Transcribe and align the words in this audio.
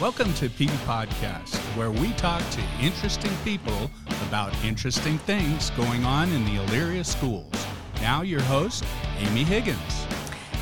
Welcome 0.00 0.32
to 0.34 0.48
PD 0.48 0.68
Podcast, 0.86 1.56
where 1.76 1.90
we 1.90 2.12
talk 2.12 2.48
to 2.50 2.62
interesting 2.80 3.32
people 3.42 3.90
about 4.28 4.54
interesting 4.64 5.18
things 5.18 5.70
going 5.70 6.04
on 6.04 6.30
in 6.30 6.44
the 6.44 6.52
Elyria 6.52 7.04
schools. 7.04 7.52
Now, 8.00 8.22
your 8.22 8.40
host, 8.42 8.84
Amy 9.18 9.42
Higgins. 9.42 10.06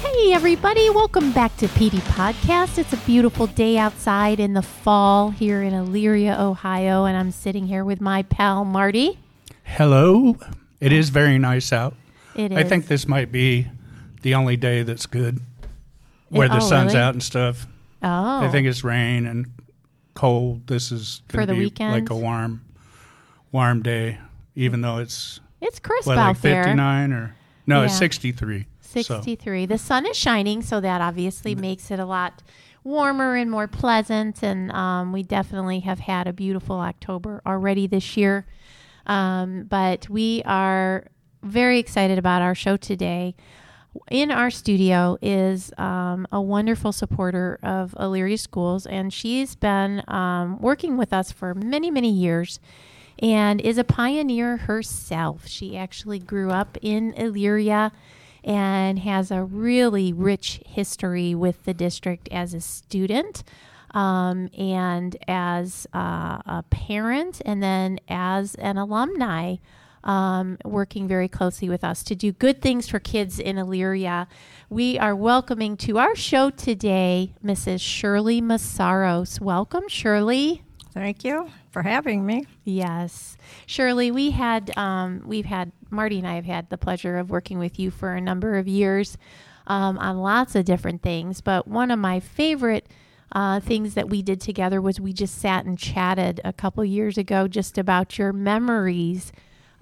Hey, 0.00 0.32
everybody, 0.32 0.88
welcome 0.88 1.32
back 1.32 1.54
to 1.58 1.68
PD 1.68 1.98
Podcast. 2.14 2.78
It's 2.78 2.94
a 2.94 2.96
beautiful 3.04 3.46
day 3.48 3.76
outside 3.76 4.40
in 4.40 4.54
the 4.54 4.62
fall 4.62 5.28
here 5.28 5.60
in 5.60 5.74
Elyria, 5.74 6.40
Ohio, 6.40 7.04
and 7.04 7.14
I'm 7.14 7.30
sitting 7.30 7.66
here 7.66 7.84
with 7.84 8.00
my 8.00 8.22
pal 8.22 8.64
Marty. 8.64 9.18
Hello. 9.64 10.38
It 10.80 10.92
is 10.92 11.10
very 11.10 11.38
nice 11.38 11.74
out. 11.74 11.94
It 12.34 12.52
is. 12.52 12.56
I 12.56 12.64
think 12.64 12.86
this 12.86 13.06
might 13.06 13.30
be 13.30 13.66
the 14.22 14.34
only 14.34 14.56
day 14.56 14.82
that's 14.82 15.04
good 15.04 15.40
where 16.30 16.48
oh, 16.50 16.54
the 16.54 16.64
oh, 16.64 16.68
sun's 16.68 16.94
really? 16.94 17.04
out 17.04 17.12
and 17.12 17.22
stuff. 17.22 17.66
Oh, 18.06 18.44
I 18.44 18.48
think 18.50 18.66
it's 18.66 18.84
rain 18.84 19.26
and 19.26 19.46
cold. 20.14 20.66
This 20.66 20.92
is 20.92 21.22
For 21.28 21.44
the 21.44 21.54
be 21.54 21.58
weekend? 21.60 21.92
like 21.92 22.10
a 22.10 22.14
warm, 22.16 22.64
warm 23.52 23.82
day, 23.82 24.18
even 24.54 24.80
though 24.80 24.98
it's 24.98 25.40
it's 25.60 25.78
crisp 25.80 26.06
what, 26.06 26.18
out 26.18 26.28
like 26.28 26.40
there. 26.40 26.64
59 26.64 27.12
or 27.12 27.36
no, 27.66 27.82
it's 27.82 27.94
Yeah. 27.94 27.98
63. 27.98 28.66
So 28.80 29.00
63. 29.02 29.66
The 29.66 29.78
sun 29.78 30.06
is 30.06 30.16
shining, 30.16 30.62
so 30.62 30.80
that 30.80 31.00
obviously 31.00 31.54
makes 31.54 31.90
it 31.90 31.98
a 31.98 32.06
lot 32.06 32.42
warmer 32.84 33.34
and 33.34 33.50
more 33.50 33.66
pleasant. 33.66 34.42
And 34.42 34.70
um, 34.72 35.12
we 35.12 35.22
definitely 35.24 35.80
have 35.80 35.98
had 35.98 36.28
a 36.28 36.32
beautiful 36.32 36.76
October 36.76 37.42
already 37.44 37.86
this 37.86 38.16
year. 38.16 38.46
Um, 39.06 39.64
but 39.64 40.08
we 40.08 40.42
are 40.46 41.06
very 41.42 41.78
excited 41.78 42.18
about 42.18 42.42
our 42.42 42.54
show 42.54 42.76
today. 42.76 43.34
In 44.10 44.30
our 44.30 44.50
studio 44.50 45.18
is 45.20 45.72
um, 45.78 46.26
a 46.32 46.40
wonderful 46.40 46.92
supporter 46.92 47.58
of 47.62 47.92
Elyria 47.92 48.38
Schools, 48.38 48.86
and 48.86 49.12
she's 49.12 49.54
been 49.54 50.02
um, 50.08 50.60
working 50.60 50.96
with 50.96 51.12
us 51.12 51.32
for 51.32 51.54
many, 51.54 51.90
many 51.90 52.10
years 52.10 52.60
and 53.18 53.60
is 53.60 53.78
a 53.78 53.84
pioneer 53.84 54.58
herself. 54.58 55.46
She 55.46 55.76
actually 55.76 56.18
grew 56.18 56.50
up 56.50 56.76
in 56.82 57.12
Elyria 57.14 57.92
and 58.44 58.98
has 59.00 59.30
a 59.30 59.42
really 59.42 60.12
rich 60.12 60.60
history 60.66 61.34
with 61.34 61.64
the 61.64 61.74
district 61.74 62.28
as 62.30 62.54
a 62.54 62.60
student 62.60 63.42
um, 63.92 64.48
and 64.56 65.16
as 65.26 65.86
uh, 65.94 66.42
a 66.44 66.64
parent, 66.68 67.40
and 67.44 67.62
then 67.62 67.98
as 68.08 68.54
an 68.56 68.76
alumni. 68.76 69.56
Um, 70.06 70.56
working 70.64 71.08
very 71.08 71.26
closely 71.26 71.68
with 71.68 71.82
us 71.82 72.04
to 72.04 72.14
do 72.14 72.30
good 72.30 72.62
things 72.62 72.88
for 72.88 73.00
kids 73.00 73.40
in 73.40 73.56
Elyria. 73.56 74.28
We 74.70 74.96
are 75.00 75.16
welcoming 75.16 75.76
to 75.78 75.98
our 75.98 76.14
show 76.14 76.50
today 76.50 77.34
Mrs. 77.44 77.80
Shirley 77.80 78.40
Messaros. 78.40 79.40
Welcome, 79.40 79.88
Shirley. 79.88 80.62
Thank 80.94 81.24
you 81.24 81.50
for 81.72 81.82
having 81.82 82.24
me. 82.24 82.46
Yes, 82.64 83.36
Shirley, 83.66 84.12
we 84.12 84.30
had 84.30 84.74
um, 84.78 85.22
we've 85.26 85.44
had 85.44 85.72
Marty 85.90 86.18
and 86.18 86.26
I 86.26 86.36
have 86.36 86.44
had 86.44 86.70
the 86.70 86.78
pleasure 86.78 87.18
of 87.18 87.28
working 87.28 87.58
with 87.58 87.78
you 87.78 87.90
for 87.90 88.12
a 88.12 88.20
number 88.20 88.56
of 88.56 88.68
years 88.68 89.18
um, 89.66 89.98
on 89.98 90.18
lots 90.18 90.54
of 90.54 90.64
different 90.64 91.02
things. 91.02 91.40
But 91.40 91.66
one 91.66 91.90
of 91.90 91.98
my 91.98 92.20
favorite 92.20 92.86
uh, 93.32 93.60
things 93.60 93.94
that 93.94 94.08
we 94.08 94.22
did 94.22 94.40
together 94.40 94.80
was 94.80 95.00
we 95.00 95.12
just 95.12 95.36
sat 95.38 95.64
and 95.64 95.76
chatted 95.76 96.40
a 96.44 96.52
couple 96.52 96.84
years 96.84 97.18
ago 97.18 97.48
just 97.48 97.76
about 97.76 98.18
your 98.18 98.32
memories 98.32 99.32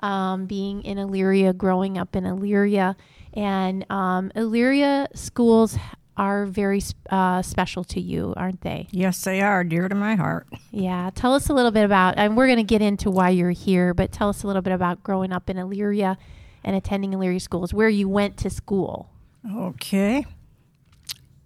um, 0.01 0.47
being 0.47 0.83
in 0.83 0.99
Elyria, 0.99 1.57
growing 1.57 1.99
up 1.99 2.15
in 2.17 2.25
Elyria, 2.25 2.97
and 3.33 3.85
um, 3.91 4.31
Elyria 4.35 5.09
schools 5.17 5.77
are 6.17 6.47
very 6.47 6.81
uh, 7.11 7.43
special 7.43 7.83
to 7.83 8.01
you, 8.01 8.33
aren't 8.37 8.61
they? 8.61 8.87
Yes, 8.93 9.23
they 9.25 9.41
are 9.41 9.65
dear 9.65 9.89
to 9.89 9.95
my 9.95 10.15
heart. 10.15 10.47
Yeah, 10.71 11.11
tell 11.15 11.35
us 11.35 11.49
a 11.49 11.53
little 11.53 11.73
bit 11.73 11.85
about, 11.85 12.15
and 12.17 12.37
we're 12.37 12.47
going 12.47 12.59
to 12.59 12.63
get 12.63 12.83
into 12.83 13.11
why 13.11 13.31
you're 13.31 13.51
here, 13.51 13.95
but 13.95 14.13
tell 14.13 14.29
us 14.29 14.43
a 14.43 14.47
little 14.47 14.63
bit 14.63 14.73
about 14.73 15.03
growing 15.03 15.33
up 15.33 15.51
in 15.51 15.57
Elyria 15.57 16.17
and 16.63 16.77
attending 16.77 17.13
Elyria 17.13 17.41
schools, 17.41 17.75
where 17.75 17.89
you 17.89 18.09
went 18.09 18.37
to 18.39 18.51
school. 18.51 19.11
Okay. 19.53 20.25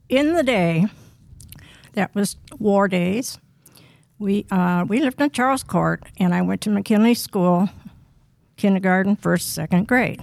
In 0.09 0.35
the 0.35 0.43
day, 0.43 0.87
that 1.95 2.15
was 2.15 2.37
war 2.59 2.89
days. 2.89 3.39
We 4.19 4.47
uh, 4.51 4.85
we 4.89 5.01
lived 5.01 5.21
in 5.21 5.31
Charles 5.31 5.63
Court, 5.63 6.03
and 6.19 6.35
I 6.35 6.43
went 6.43 6.61
to 6.63 6.71
McKinley 6.71 7.15
School, 7.15 7.69
kindergarten, 8.59 9.17
first, 9.17 9.55
second 9.55 9.89
grade. 9.89 10.23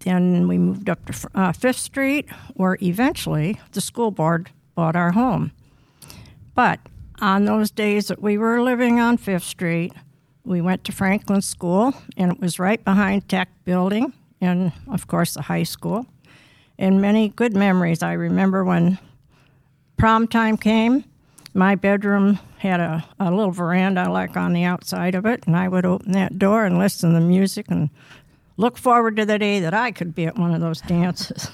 Then 0.00 0.48
we 0.48 0.56
moved 0.56 0.88
up 0.88 1.04
to 1.06 1.28
uh, 1.34 1.52
Fifth 1.52 1.78
Street, 1.78 2.28
where 2.54 2.78
eventually 2.80 3.60
the 3.72 3.80
school 3.80 4.10
board 4.10 4.50
bought 4.74 4.96
our 4.96 5.12
home. 5.12 5.52
But 6.54 6.80
on 7.20 7.44
those 7.44 7.70
days 7.70 8.08
that 8.08 8.20
we 8.20 8.38
were 8.38 8.62
living 8.62 8.98
on 8.98 9.16
Fifth 9.16 9.44
Street, 9.44 9.92
we 10.44 10.60
went 10.60 10.82
to 10.84 10.92
Franklin 10.92 11.42
School, 11.42 11.94
and 12.16 12.32
it 12.32 12.40
was 12.40 12.58
right 12.58 12.82
behind 12.84 13.28
Tech 13.28 13.48
Building, 13.64 14.12
and 14.40 14.72
of 14.90 15.06
course 15.06 15.34
the 15.34 15.42
high 15.42 15.62
school. 15.62 16.06
And 16.78 17.00
many 17.00 17.28
good 17.28 17.54
memories. 17.54 18.02
I 18.02 18.14
remember 18.14 18.64
when 18.64 18.98
prom 19.96 20.26
time 20.26 20.56
came, 20.56 21.04
my 21.54 21.74
bedroom 21.74 22.38
had 22.58 22.80
a, 22.80 23.04
a 23.20 23.30
little 23.30 23.50
veranda 23.50 24.10
like 24.10 24.36
on 24.36 24.52
the 24.52 24.64
outside 24.64 25.14
of 25.14 25.26
it, 25.26 25.46
and 25.46 25.56
I 25.56 25.68
would 25.68 25.84
open 25.84 26.12
that 26.12 26.38
door 26.38 26.64
and 26.64 26.78
listen 26.78 27.12
to 27.12 27.20
the 27.20 27.26
music 27.26 27.66
and 27.68 27.90
look 28.56 28.78
forward 28.78 29.16
to 29.16 29.26
the 29.26 29.38
day 29.38 29.60
that 29.60 29.74
I 29.74 29.92
could 29.92 30.14
be 30.14 30.26
at 30.26 30.38
one 30.38 30.54
of 30.54 30.60
those 30.60 30.80
dances. 30.80 31.50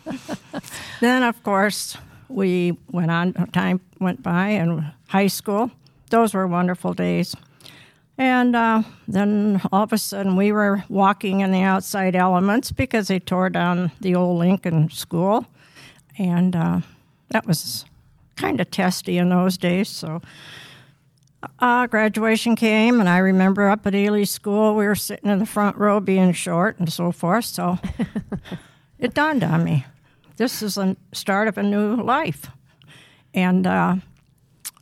then, 1.00 1.22
of 1.22 1.42
course, 1.42 1.96
we 2.28 2.76
went 2.90 3.10
on, 3.10 3.32
time 3.52 3.80
went 4.00 4.22
by, 4.22 4.48
and 4.48 4.92
high 5.08 5.26
school. 5.26 5.70
Those 6.10 6.34
were 6.34 6.46
wonderful 6.46 6.92
days. 6.94 7.34
And 8.18 8.56
uh, 8.56 8.82
then 9.06 9.60
all 9.70 9.84
of 9.84 9.92
a 9.92 9.98
sudden, 9.98 10.34
we 10.34 10.50
were 10.50 10.84
walking 10.88 11.40
in 11.40 11.52
the 11.52 11.62
outside 11.62 12.16
elements 12.16 12.72
because 12.72 13.08
they 13.08 13.20
tore 13.20 13.48
down 13.48 13.92
the 14.00 14.16
old 14.16 14.38
Lincoln 14.38 14.90
School. 14.90 15.46
And 16.18 16.56
uh, 16.56 16.80
that 17.30 17.46
was 17.46 17.84
kind 18.38 18.60
of 18.60 18.70
testy 18.70 19.18
in 19.18 19.28
those 19.28 19.58
days. 19.58 19.88
So 19.88 20.22
uh, 21.58 21.86
graduation 21.86 22.56
came, 22.56 23.00
and 23.00 23.08
I 23.08 23.18
remember 23.18 23.68
up 23.68 23.86
at 23.86 23.94
Ely 23.94 24.24
School, 24.24 24.74
we 24.74 24.86
were 24.86 24.94
sitting 24.94 25.30
in 25.30 25.38
the 25.38 25.46
front 25.46 25.76
row 25.76 26.00
being 26.00 26.32
short 26.32 26.78
and 26.78 26.92
so 26.92 27.12
forth. 27.12 27.44
So 27.44 27.78
it 28.98 29.14
dawned 29.14 29.44
on 29.44 29.64
me 29.64 29.84
this 30.38 30.62
is 30.62 30.76
the 30.76 30.96
start 31.12 31.48
of 31.48 31.58
a 31.58 31.62
new 31.62 31.96
life. 31.96 32.46
And 33.34 33.66
uh, 33.66 33.96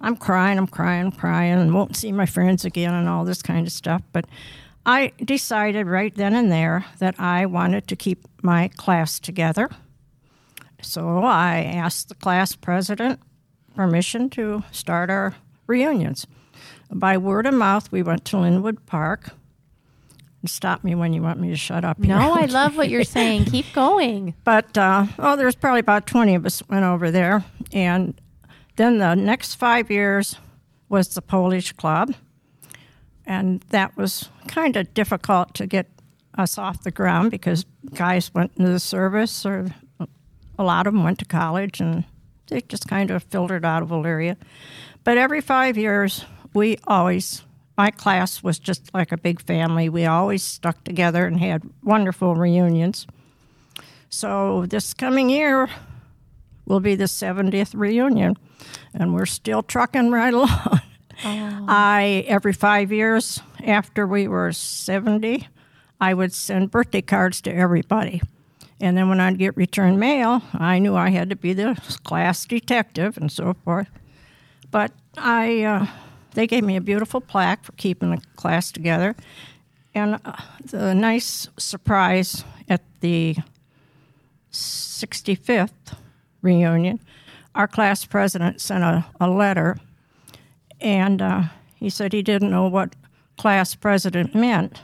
I'm 0.00 0.16
crying, 0.16 0.58
I'm 0.58 0.68
crying, 0.68 1.06
I'm 1.06 1.12
crying, 1.12 1.58
and 1.58 1.74
won't 1.74 1.96
see 1.96 2.12
my 2.12 2.26
friends 2.26 2.64
again 2.64 2.94
and 2.94 3.08
all 3.08 3.24
this 3.24 3.42
kind 3.42 3.66
of 3.66 3.72
stuff. 3.72 4.02
But 4.12 4.26
I 4.84 5.12
decided 5.24 5.86
right 5.86 6.14
then 6.14 6.34
and 6.34 6.52
there 6.52 6.84
that 6.98 7.18
I 7.18 7.46
wanted 7.46 7.88
to 7.88 7.96
keep 7.96 8.28
my 8.42 8.68
class 8.76 9.18
together. 9.18 9.70
So 10.82 11.24
I 11.24 11.62
asked 11.62 12.10
the 12.10 12.14
class 12.14 12.54
president 12.54 13.18
permission 13.76 14.28
to 14.31 14.64
start 14.72 15.10
our 15.10 15.37
reunions. 15.66 16.26
By 16.91 17.19
word 17.19 17.47
of 17.47 17.54
mouth, 17.54 17.92
we 17.92 18.03
went 18.03 18.25
to 18.26 18.38
Linwood 18.38 18.87
Park. 18.87 19.31
Stop 20.47 20.84
me 20.84 20.94
when 20.94 21.12
you 21.12 21.22
want 21.22 21.41
me 21.41 21.50
to 21.50 21.56
shut 21.56 21.84
up. 21.84 21.98
No, 21.98 22.34
I 22.34 22.44
love 22.47 22.76
what 22.76 22.88
you're 22.88 23.04
saying. 23.04 23.47
Keep 23.47 23.72
going. 23.72 24.34
But 24.44 24.78
uh, 24.78 25.06
oh, 25.19 25.36
there's 25.36 25.56
probably 25.56 25.81
about 25.81 26.06
20 26.06 26.34
of 26.36 26.47
us 26.47 26.62
went 26.69 26.84
over 26.84 27.10
there, 27.10 27.44
and 27.72 28.19
then 28.76 28.98
the 28.98 29.15
next 29.15 29.54
five 29.54 29.91
years 29.91 30.36
was 30.88 31.09
the 31.09 31.22
Polish 31.22 31.72
Club, 31.72 32.15
and 33.26 33.60
that 33.70 33.97
was 33.97 34.28
kind 34.47 34.76
of 34.76 34.94
difficult 34.94 35.53
to 35.54 35.66
get 35.66 35.91
us 36.38 36.59
off 36.59 36.84
the 36.84 36.91
ground 36.91 37.31
because 37.31 37.66
guys 37.94 38.32
went 38.32 38.53
into 38.56 38.70
the 38.70 38.78
service, 38.78 39.44
or 39.44 39.66
a 40.59 40.62
lot 40.62 40.86
of 40.86 40.92
them 40.92 41.03
went 41.03 41.18
to 41.18 41.24
college, 41.24 41.80
and 41.80 42.04
they 42.48 42.60
just 42.63 42.89
kind 42.89 43.10
of 43.10 43.22
filtered 43.25 43.65
out 43.65 43.83
of 43.83 43.91
Elyria. 43.91 44.37
But 45.04 45.19
every 45.19 45.41
five 45.41 45.77
years, 45.77 46.25
we 46.54 46.78
always 46.87 47.43
my 47.77 47.91
class 47.91 48.43
was 48.43 48.59
just 48.59 48.93
like 48.95 49.13
a 49.13 49.19
big 49.19 49.41
family. 49.41 49.89
We 49.89 50.07
always 50.07 50.43
stuck 50.43 50.83
together 50.84 51.27
and 51.27 51.39
had 51.39 51.63
wonderful 51.83 52.34
reunions. 52.34 53.07
So 54.09 54.66
this 54.66 54.95
coming 54.95 55.28
year 55.28 55.69
will 56.65 56.81
be 56.81 56.95
the 56.95 57.04
70th 57.04 57.75
reunion, 57.75 58.37
and 58.95 59.15
we're 59.15 59.27
still 59.27 59.63
trucking 59.63 60.10
right 60.10 60.33
along. 60.34 60.81
Oh. 61.25 61.65
I 61.69 62.25
every 62.27 62.53
five 62.53 62.93
years 62.93 63.41
after 63.65 64.07
we 64.07 64.28
were 64.28 64.53
70, 64.53 65.47
I 66.01 66.15
would 66.15 66.33
send 66.33 66.71
birthday 66.71 67.03
cards 67.03 67.41
to 67.43 67.54
everybody. 67.54 68.22
And 68.80 68.96
then 68.96 69.08
when 69.08 69.20
I'd 69.20 69.38
get 69.38 69.56
return 69.56 69.98
mail, 69.98 70.42
I 70.52 70.78
knew 70.78 70.94
I 70.94 71.10
had 71.10 71.30
to 71.30 71.36
be 71.36 71.52
the 71.52 71.80
class 72.04 72.44
detective 72.44 73.16
and 73.16 73.32
so 73.32 73.54
forth. 73.64 73.88
But 74.70 74.92
I, 75.16 75.62
uh, 75.62 75.86
they 76.34 76.46
gave 76.46 76.64
me 76.64 76.76
a 76.76 76.80
beautiful 76.80 77.20
plaque 77.20 77.64
for 77.64 77.72
keeping 77.72 78.10
the 78.10 78.20
class 78.36 78.70
together, 78.70 79.16
and 79.94 80.20
uh, 80.24 80.36
the 80.62 80.94
nice 80.94 81.48
surprise 81.56 82.44
at 82.68 82.82
the 83.00 83.36
65th 84.52 85.96
reunion, 86.42 87.00
our 87.54 87.66
class 87.66 88.04
president 88.04 88.60
sent 88.60 88.84
a, 88.84 89.06
a 89.18 89.30
letter, 89.30 89.78
and 90.80 91.22
uh, 91.22 91.44
he 91.76 91.88
said 91.88 92.12
he 92.12 92.22
didn't 92.22 92.50
know 92.50 92.68
what 92.68 92.94
class 93.38 93.74
president 93.74 94.34
meant. 94.34 94.82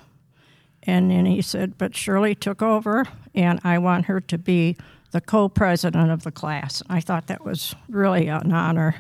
And 0.85 1.11
then 1.11 1.27
he 1.27 1.43
said, 1.43 1.79
but 1.79 1.95
Shirley 1.95 2.35
took 2.35 2.61
over, 2.61 3.07
and 3.35 3.61
I 3.63 3.79
want 3.79 4.07
her 4.07 4.21
to 4.21 4.39
be 4.39 4.77
the 5.13 5.21
co 5.21 5.49
president 5.49 6.11
of 6.11 6.25
the 6.25 6.33
class. 6.33 6.83
I 6.89 7.01
thought 7.01 7.29
that 7.29 7.45
was 7.45 7.75
really 7.89 8.27
an 8.27 8.53
honor. 8.53 8.97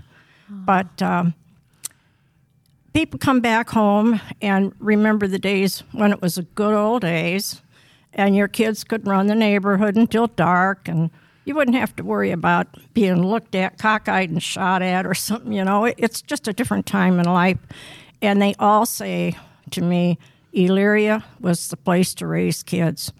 But 0.48 1.00
um, 1.00 1.34
people 2.92 3.18
come 3.18 3.40
back 3.40 3.70
home 3.70 4.20
and 4.40 4.74
remember 4.78 5.26
the 5.26 5.38
days 5.38 5.82
when 5.92 6.12
it 6.12 6.20
was 6.20 6.36
the 6.36 6.42
good 6.42 6.74
old 6.74 7.02
days, 7.02 7.62
and 8.12 8.36
your 8.36 8.48
kids 8.48 8.84
could 8.84 9.06
run 9.06 9.26
the 9.26 9.34
neighborhood 9.34 9.96
until 9.96 10.26
dark, 10.26 10.86
and 10.88 11.10
you 11.44 11.54
wouldn't 11.54 11.76
have 11.76 11.96
to 11.96 12.04
worry 12.04 12.30
about 12.30 12.68
being 12.94 13.26
looked 13.26 13.54
at, 13.54 13.78
cockeyed, 13.78 14.30
and 14.30 14.42
shot 14.42 14.82
at, 14.82 15.06
or 15.06 15.14
something. 15.14 15.52
You 15.52 15.64
know, 15.64 15.86
it's 15.86 16.22
just 16.22 16.46
a 16.46 16.52
different 16.52 16.86
time 16.86 17.18
in 17.18 17.24
life. 17.24 17.58
And 18.20 18.40
they 18.40 18.54
all 18.58 18.86
say 18.86 19.36
to 19.70 19.80
me, 19.80 20.18
Elyria 20.54 21.22
was 21.40 21.68
the 21.68 21.76
place 21.76 22.14
to 22.14 22.26
raise 22.26 22.62
kids. 22.62 23.12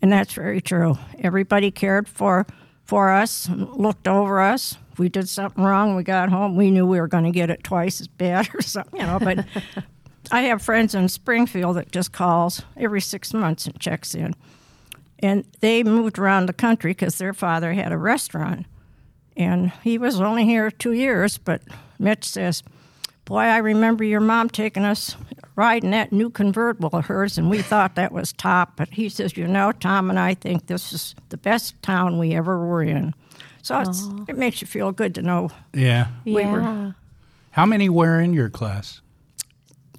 And 0.00 0.12
that's 0.12 0.32
very 0.32 0.60
true. 0.60 0.98
Everybody 1.18 1.70
cared 1.70 2.08
for 2.08 2.46
for 2.84 3.10
us, 3.10 3.50
looked 3.50 4.08
over 4.08 4.40
us. 4.40 4.78
If 4.92 4.98
we 4.98 5.10
did 5.10 5.28
something 5.28 5.62
wrong, 5.62 5.94
we 5.94 6.02
got 6.02 6.30
home, 6.30 6.56
we 6.56 6.70
knew 6.70 6.86
we 6.86 6.98
were 6.98 7.06
going 7.06 7.24
to 7.24 7.30
get 7.30 7.50
it 7.50 7.62
twice 7.62 8.00
as 8.00 8.08
bad 8.08 8.48
or 8.54 8.62
something, 8.62 8.98
you 8.98 9.06
know. 9.06 9.18
But 9.18 9.44
I 10.30 10.42
have 10.42 10.62
friends 10.62 10.94
in 10.94 11.08
Springfield 11.10 11.76
that 11.76 11.92
just 11.92 12.12
calls 12.12 12.62
every 12.78 13.02
six 13.02 13.34
months 13.34 13.66
and 13.66 13.78
checks 13.78 14.14
in. 14.14 14.34
And 15.18 15.44
they 15.60 15.82
moved 15.82 16.18
around 16.18 16.46
the 16.46 16.54
country 16.54 16.92
because 16.92 17.18
their 17.18 17.34
father 17.34 17.74
had 17.74 17.92
a 17.92 17.98
restaurant. 17.98 18.64
And 19.36 19.70
he 19.84 19.98
was 19.98 20.18
only 20.18 20.44
here 20.44 20.70
two 20.70 20.92
years, 20.92 21.36
but 21.36 21.60
Mitch 21.98 22.24
says, 22.24 22.62
Boy, 23.26 23.40
I 23.40 23.58
remember 23.58 24.02
your 24.04 24.20
mom 24.20 24.48
taking 24.48 24.86
us 24.86 25.14
riding 25.58 25.90
that 25.90 26.12
new 26.12 26.30
convertible 26.30 26.90
of 26.92 27.06
hers, 27.06 27.36
and 27.36 27.50
we 27.50 27.60
thought 27.60 27.96
that 27.96 28.12
was 28.12 28.32
top. 28.32 28.76
But 28.76 28.90
he 28.90 29.08
says, 29.08 29.36
You 29.36 29.48
know, 29.48 29.72
Tom 29.72 30.08
and 30.08 30.18
I 30.18 30.34
think 30.34 30.68
this 30.68 30.92
is 30.92 31.16
the 31.30 31.36
best 31.36 31.80
town 31.82 32.18
we 32.18 32.34
ever 32.34 32.64
were 32.64 32.82
in. 32.82 33.12
So 33.62 33.80
it's, 33.80 34.06
it 34.28 34.38
makes 34.38 34.62
you 34.62 34.68
feel 34.68 34.92
good 34.92 35.16
to 35.16 35.22
know. 35.22 35.50
Yeah. 35.74 36.06
We 36.24 36.40
yeah. 36.40 36.52
were- 36.52 36.94
How 37.50 37.66
many 37.66 37.88
were 37.88 38.20
in 38.20 38.32
your 38.32 38.48
class? 38.48 39.00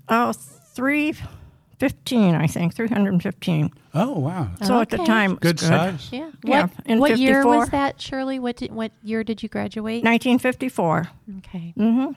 Oh, 0.07 0.31
315, 0.31 2.35
I 2.35 2.47
think, 2.47 2.73
315. 2.73 3.69
Oh, 3.94 4.17
wow. 4.17 4.50
So 4.63 4.79
at 4.79 4.89
the 4.89 4.97
time, 4.97 5.33
it 5.33 5.44
was 5.44 5.51
Good 5.51 5.59
size. 5.59 6.07
Yeah. 6.12 6.31
Yeah, 6.44 6.62
What, 6.62 6.71
in 6.85 7.00
what 7.00 7.19
year 7.19 7.45
was 7.45 7.69
that, 7.69 8.01
Shirley? 8.01 8.39
What 8.39 8.55
did, 8.55 8.71
what 8.71 8.91
year 9.03 9.25
did 9.25 9.44
you 9.44 9.50
graduate? 9.50 10.03
1954. 10.03 11.09
Okay. 11.39 11.73
Mm-hmm. 11.77 12.13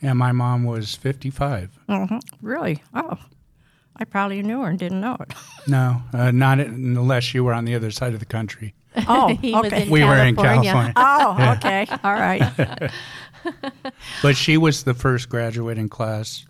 Yeah, 0.00 0.12
my 0.12 0.32
mom 0.32 0.64
was 0.64 0.94
55. 0.94 1.70
hmm 1.88 2.18
Really? 2.42 2.82
Oh, 2.94 3.18
I 3.96 4.04
probably 4.04 4.42
knew 4.42 4.60
her 4.62 4.68
and 4.70 4.78
didn't 4.78 5.00
know 5.00 5.16
it. 5.20 5.34
No, 5.66 6.00
uh, 6.14 6.30
not 6.30 6.60
unless 6.60 7.34
you 7.34 7.44
were 7.44 7.52
on 7.52 7.66
the 7.66 7.74
other 7.74 7.90
side 7.90 8.14
of 8.14 8.20
the 8.20 8.26
country. 8.26 8.74
Oh, 9.06 9.36
He 9.42 9.52
was 9.52 9.66
okay. 9.66 9.82
in 9.82 9.90
We 9.90 10.02
were 10.02 10.16
in 10.16 10.34
California. 10.34 10.72
California. 10.72 10.92
Oh, 10.96 11.52
okay. 11.56 11.86
All 12.02 12.14
right. 12.14 12.90
But 14.22 14.36
she 14.36 14.56
was 14.56 14.84
the 14.84 14.94
first 14.94 15.28
graduating 15.28 15.88
class 15.90 16.46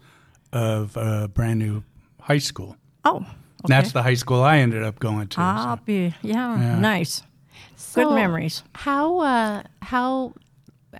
of 0.53 0.97
a 0.97 1.29
brand 1.29 1.59
new 1.59 1.83
high 2.21 2.39
school. 2.39 2.77
Oh, 3.05 3.17
okay. 3.17 3.27
That's 3.67 3.93
the 3.93 4.03
high 4.03 4.15
school 4.15 4.43
I 4.43 4.59
ended 4.59 4.83
up 4.83 4.99
going 5.01 5.29
to. 5.29 5.41
I'll 5.41 5.77
so. 5.79 5.83
be, 5.85 6.15
yeah, 6.23 6.59
Yeah. 6.61 6.79
nice. 6.79 7.23
So 7.77 8.05
Good 8.09 8.15
memories. 8.15 8.63
How 8.75 9.19
uh, 9.21 9.63
how 9.83 10.33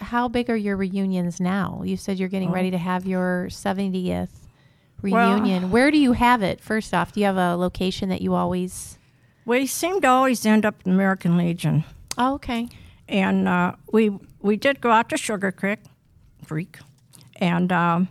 how 0.01 0.29
big 0.29 0.51
are 0.51 0.57
your 0.57 0.77
reunions 0.77 1.41
now? 1.41 1.83
You 1.85 1.97
said 1.97 2.19
you're 2.19 2.29
getting 2.29 2.51
ready 2.51 2.71
to 2.71 2.79
have 2.79 3.07
your 3.07 3.47
70th 3.51 4.29
Well- 5.03 5.35
reunion. 5.35 5.71
Where 5.71 5.91
do 5.91 5.99
you 5.99 6.13
have 6.13 6.43
it? 6.43 6.61
First 6.61 6.95
off, 6.95 7.13
do 7.13 7.21
you 7.21 7.27
have 7.27 7.37
a 7.37 7.57
location 7.57 8.09
that 8.09 8.21
you 8.23 8.35
always? 8.35 8.99
We 9.45 9.67
seem 9.67 10.01
to 10.03 10.09
always 10.09 10.45
end 10.45 10.65
up 10.67 10.77
in 10.85 10.93
American 10.93 11.37
Legion. 11.37 11.85
Oh, 12.17 12.35
okay. 12.35 12.69
And 13.09 13.49
uh, 13.49 13.73
we 13.93 14.11
we 14.41 14.57
did 14.57 14.81
go 14.81 14.91
out 14.91 15.09
to 15.09 15.17
Sugar 15.17 15.51
Creek, 15.51 15.79
Creek, 16.47 16.79
and 17.37 17.73
um, 17.73 18.09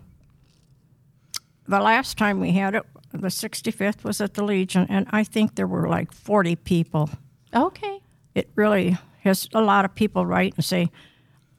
the 1.68 1.80
last 1.80 2.18
time 2.18 2.40
we 2.40 2.51
had 2.54 2.74
it, 2.75 2.83
the 3.12 3.28
65th 3.28 4.04
was 4.04 4.19
at 4.22 4.33
the 4.33 4.44
Legion, 4.44 4.88
and 4.90 5.06
I 5.12 5.24
think 5.24 5.56
there 5.56 5.68
were 5.68 5.88
like 5.88 6.12
40 6.12 6.56
people. 6.56 7.10
Okay. 7.56 8.00
It 8.33 8.50
really 8.56 8.98
has 9.22 9.48
a 9.54 9.62
lot 9.62 9.86
of 9.86 9.94
people 9.94 10.25
write 10.25 10.54
and 10.56 10.66
say, 10.66 10.90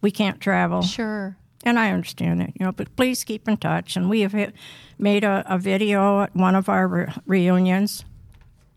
we 0.00 0.10
can't 0.10 0.40
travel. 0.40 0.82
Sure. 0.82 1.36
And 1.64 1.78
I 1.78 1.90
understand 1.90 2.40
that, 2.40 2.52
you 2.58 2.64
know, 2.64 2.72
but 2.72 2.94
please 2.96 3.24
keep 3.24 3.48
in 3.48 3.56
touch. 3.56 3.96
And 3.96 4.08
we 4.08 4.20
have 4.20 4.32
hit, 4.32 4.54
made 4.98 5.24
a, 5.24 5.44
a 5.46 5.58
video 5.58 6.22
at 6.22 6.34
one 6.34 6.54
of 6.54 6.68
our 6.68 6.86
re- 6.86 7.12
reunions 7.26 8.04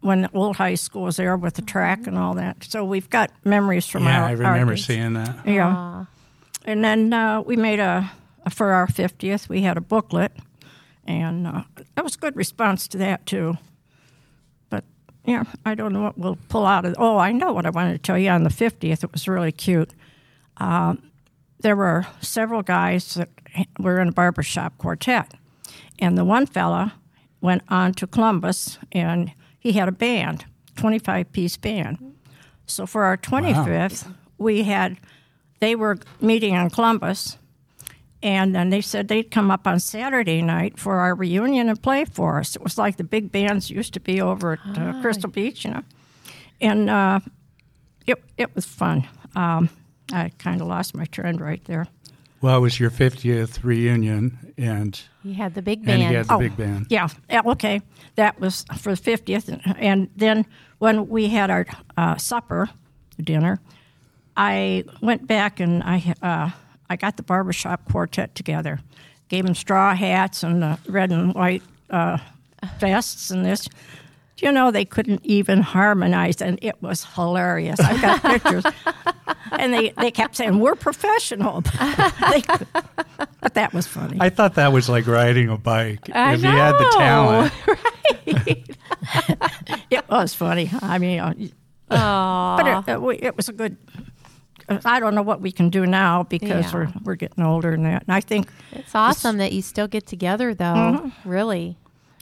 when 0.01 0.23
the 0.23 0.29
old 0.33 0.55
high 0.55 0.75
school 0.75 1.03
was 1.03 1.17
there 1.17 1.37
with 1.37 1.53
the 1.53 1.61
track 1.61 2.07
and 2.07 2.17
all 2.17 2.33
that. 2.33 2.63
So 2.63 2.83
we've 2.83 3.09
got 3.09 3.31
memories 3.43 3.85
from 3.85 4.05
Yeah, 4.05 4.15
our 4.15 4.19
Yeah, 4.21 4.25
I 4.27 4.31
remember 4.31 4.73
our 4.73 4.77
seeing 4.77 5.13
that. 5.13 5.45
Yeah. 5.45 5.67
Aw. 5.67 6.05
And 6.65 6.83
then 6.83 7.13
uh, 7.13 7.41
we 7.41 7.55
made 7.55 7.79
a, 7.79 8.11
for 8.49 8.71
our 8.71 8.87
50th, 8.87 9.47
we 9.47 9.61
had 9.61 9.77
a 9.77 9.81
booklet. 9.81 10.31
And 11.05 11.45
uh, 11.47 11.63
that 11.95 12.03
was 12.03 12.15
a 12.15 12.19
good 12.19 12.35
response 12.35 12.87
to 12.89 12.97
that, 12.97 13.25
too. 13.27 13.57
But, 14.69 14.83
yeah, 15.25 15.43
I 15.65 15.75
don't 15.75 15.93
know 15.93 16.01
what 16.01 16.17
we'll 16.17 16.37
pull 16.49 16.65
out 16.65 16.85
of. 16.85 16.95
Oh, 16.97 17.17
I 17.17 17.31
know 17.31 17.53
what 17.53 17.65
I 17.65 17.69
wanted 17.69 17.93
to 17.93 17.97
tell 17.99 18.17
you. 18.17 18.29
On 18.29 18.43
the 18.43 18.49
50th, 18.49 19.03
it 19.03 19.11
was 19.11 19.27
really 19.27 19.51
cute. 19.51 19.91
Um, 20.57 21.10
there 21.61 21.75
were 21.75 22.07
several 22.21 22.61
guys 22.61 23.13
that 23.15 23.29
were 23.79 23.99
in 23.99 24.09
a 24.09 24.11
barbershop 24.11 24.77
quartet. 24.77 25.33
And 25.99 26.17
the 26.17 26.25
one 26.25 26.45
fella 26.45 26.93
went 27.41 27.63
on 27.69 27.93
to 27.93 28.07
Columbus 28.07 28.77
and 28.91 29.31
he 29.59 29.73
had 29.73 29.87
a 29.87 29.91
band, 29.91 30.45
25 30.75 31.31
piece 31.31 31.57
band. 31.57 32.15
So 32.65 32.85
for 32.85 33.03
our 33.03 33.17
25th, 33.17 34.11
we 34.37 34.63
had, 34.63 34.97
they 35.59 35.75
were 35.75 35.97
meeting 36.19 36.55
in 36.55 36.69
Columbus. 36.69 37.37
And 38.23 38.55
then 38.55 38.69
they 38.69 38.81
said 38.81 39.07
they'd 39.07 39.31
come 39.31 39.49
up 39.49 39.65
on 39.65 39.79
Saturday 39.79 40.41
night 40.43 40.77
for 40.77 40.97
our 40.97 41.15
reunion 41.15 41.69
and 41.69 41.81
play 41.81 42.05
for 42.05 42.39
us. 42.39 42.55
It 42.55 42.61
was 42.61 42.77
like 42.77 42.97
the 42.97 43.03
big 43.03 43.31
bands 43.31 43.71
used 43.71 43.93
to 43.93 43.99
be 43.99 44.21
over 44.21 44.53
at 44.53 44.77
uh, 44.77 45.01
Crystal 45.01 45.29
Beach, 45.29 45.65
you 45.65 45.71
know. 45.71 45.83
And 46.59 46.89
uh, 46.89 47.19
it, 48.05 48.23
it 48.37 48.55
was 48.55 48.65
fun. 48.65 49.07
Um, 49.35 49.69
I 50.13 50.29
kind 50.37 50.61
of 50.61 50.67
lost 50.67 50.95
my 50.95 51.05
trend 51.05 51.41
right 51.41 51.63
there. 51.65 51.87
Well, 52.41 52.57
it 52.57 52.61
was 52.61 52.79
your 52.79 52.89
50th 52.89 53.63
reunion, 53.63 54.53
and 54.57 54.99
You 55.23 55.35
had 55.35 55.53
the 55.53 55.61
big 55.61 55.79
and 55.79 55.85
band. 55.87 56.15
had 56.15 56.27
the 56.27 56.33
Oh. 56.33 56.39
big 56.39 56.57
band. 56.57 56.87
Yeah, 56.89 57.07
yeah, 57.29 57.41
okay. 57.45 57.81
That 58.15 58.39
was 58.39 58.65
for 58.79 58.95
the 58.95 59.01
50th. 59.01 59.75
And 59.79 60.09
then 60.15 60.45
when 60.79 61.07
we 61.07 61.27
had 61.27 61.51
our 61.51 61.67
uh, 61.97 62.17
supper, 62.17 62.69
dinner, 63.21 63.59
I 64.35 64.85
went 65.01 65.27
back 65.27 65.59
and 65.59 65.83
I, 65.83 66.15
uh, 66.23 66.49
I 66.89 66.95
got 66.95 67.17
the 67.17 67.23
barbershop 67.23 67.85
quartet 67.91 68.33
together. 68.33 68.79
Gave 69.29 69.45
them 69.45 69.53
straw 69.55 69.93
hats 69.95 70.41
and 70.41 70.63
uh, 70.63 70.77
red 70.87 71.11
and 71.11 71.33
white 71.35 71.61
uh, 71.91 72.17
vests 72.79 73.29
and 73.29 73.45
this. 73.45 73.67
You 74.37 74.51
know, 74.51 74.71
they 74.71 74.85
couldn't 74.85 75.23
even 75.23 75.61
harmonize, 75.61 76.41
and 76.41 76.57
it 76.61 76.81
was 76.81 77.03
hilarious. 77.15 77.79
I've 77.79 78.01
got 78.01 78.21
pictures. 78.41 78.63
And 79.51 79.73
they, 79.73 79.89
they 79.97 80.09
kept 80.11 80.35
saying, 80.35 80.59
We're 80.59 80.75
professional. 80.75 81.63
They 82.31 82.41
but 83.41 83.53
that 83.55 83.73
was 83.73 83.87
funny. 83.87 84.17
I 84.19 84.29
thought 84.29 84.55
that 84.55 84.71
was 84.71 84.87
like 84.89 85.05
riding 85.07 85.49
a 85.49 85.57
bike. 85.57 86.09
I 86.13 86.33
if 86.33 86.41
you 86.43 86.49
had 86.49 86.73
the 86.73 86.83
know. 86.83 86.91
talent. 86.91 87.53
it 89.89 90.09
was 90.09 90.33
funny. 90.33 90.71
I 90.81 90.97
mean, 90.97 91.19
uh, 91.19 91.33
Aw. 91.91 92.57
But 92.57 92.89
it, 92.89 92.99
it, 93.19 93.23
it 93.25 93.37
was 93.37 93.49
a 93.49 93.53
good. 93.53 93.77
I 94.85 94.99
don't 94.99 95.13
know 95.15 95.21
what 95.23 95.41
we 95.41 95.51
can 95.51 95.69
do 95.69 95.85
now 95.85 96.23
because 96.23 96.65
Yeah. 96.65 96.73
we're 96.73 96.93
we're 97.03 97.15
getting 97.15 97.43
older 97.43 97.71
and 97.73 97.85
that. 97.85 98.03
And 98.07 98.13
I 98.15 98.21
think 98.21 98.47
it's 98.71 98.95
awesome 98.95 99.37
that 99.37 99.51
you 99.51 99.61
still 99.61 99.87
get 99.87 100.05
together, 100.07 100.53
though. 100.53 100.63
Mm-hmm. 100.63 101.29
Really. 101.29 101.77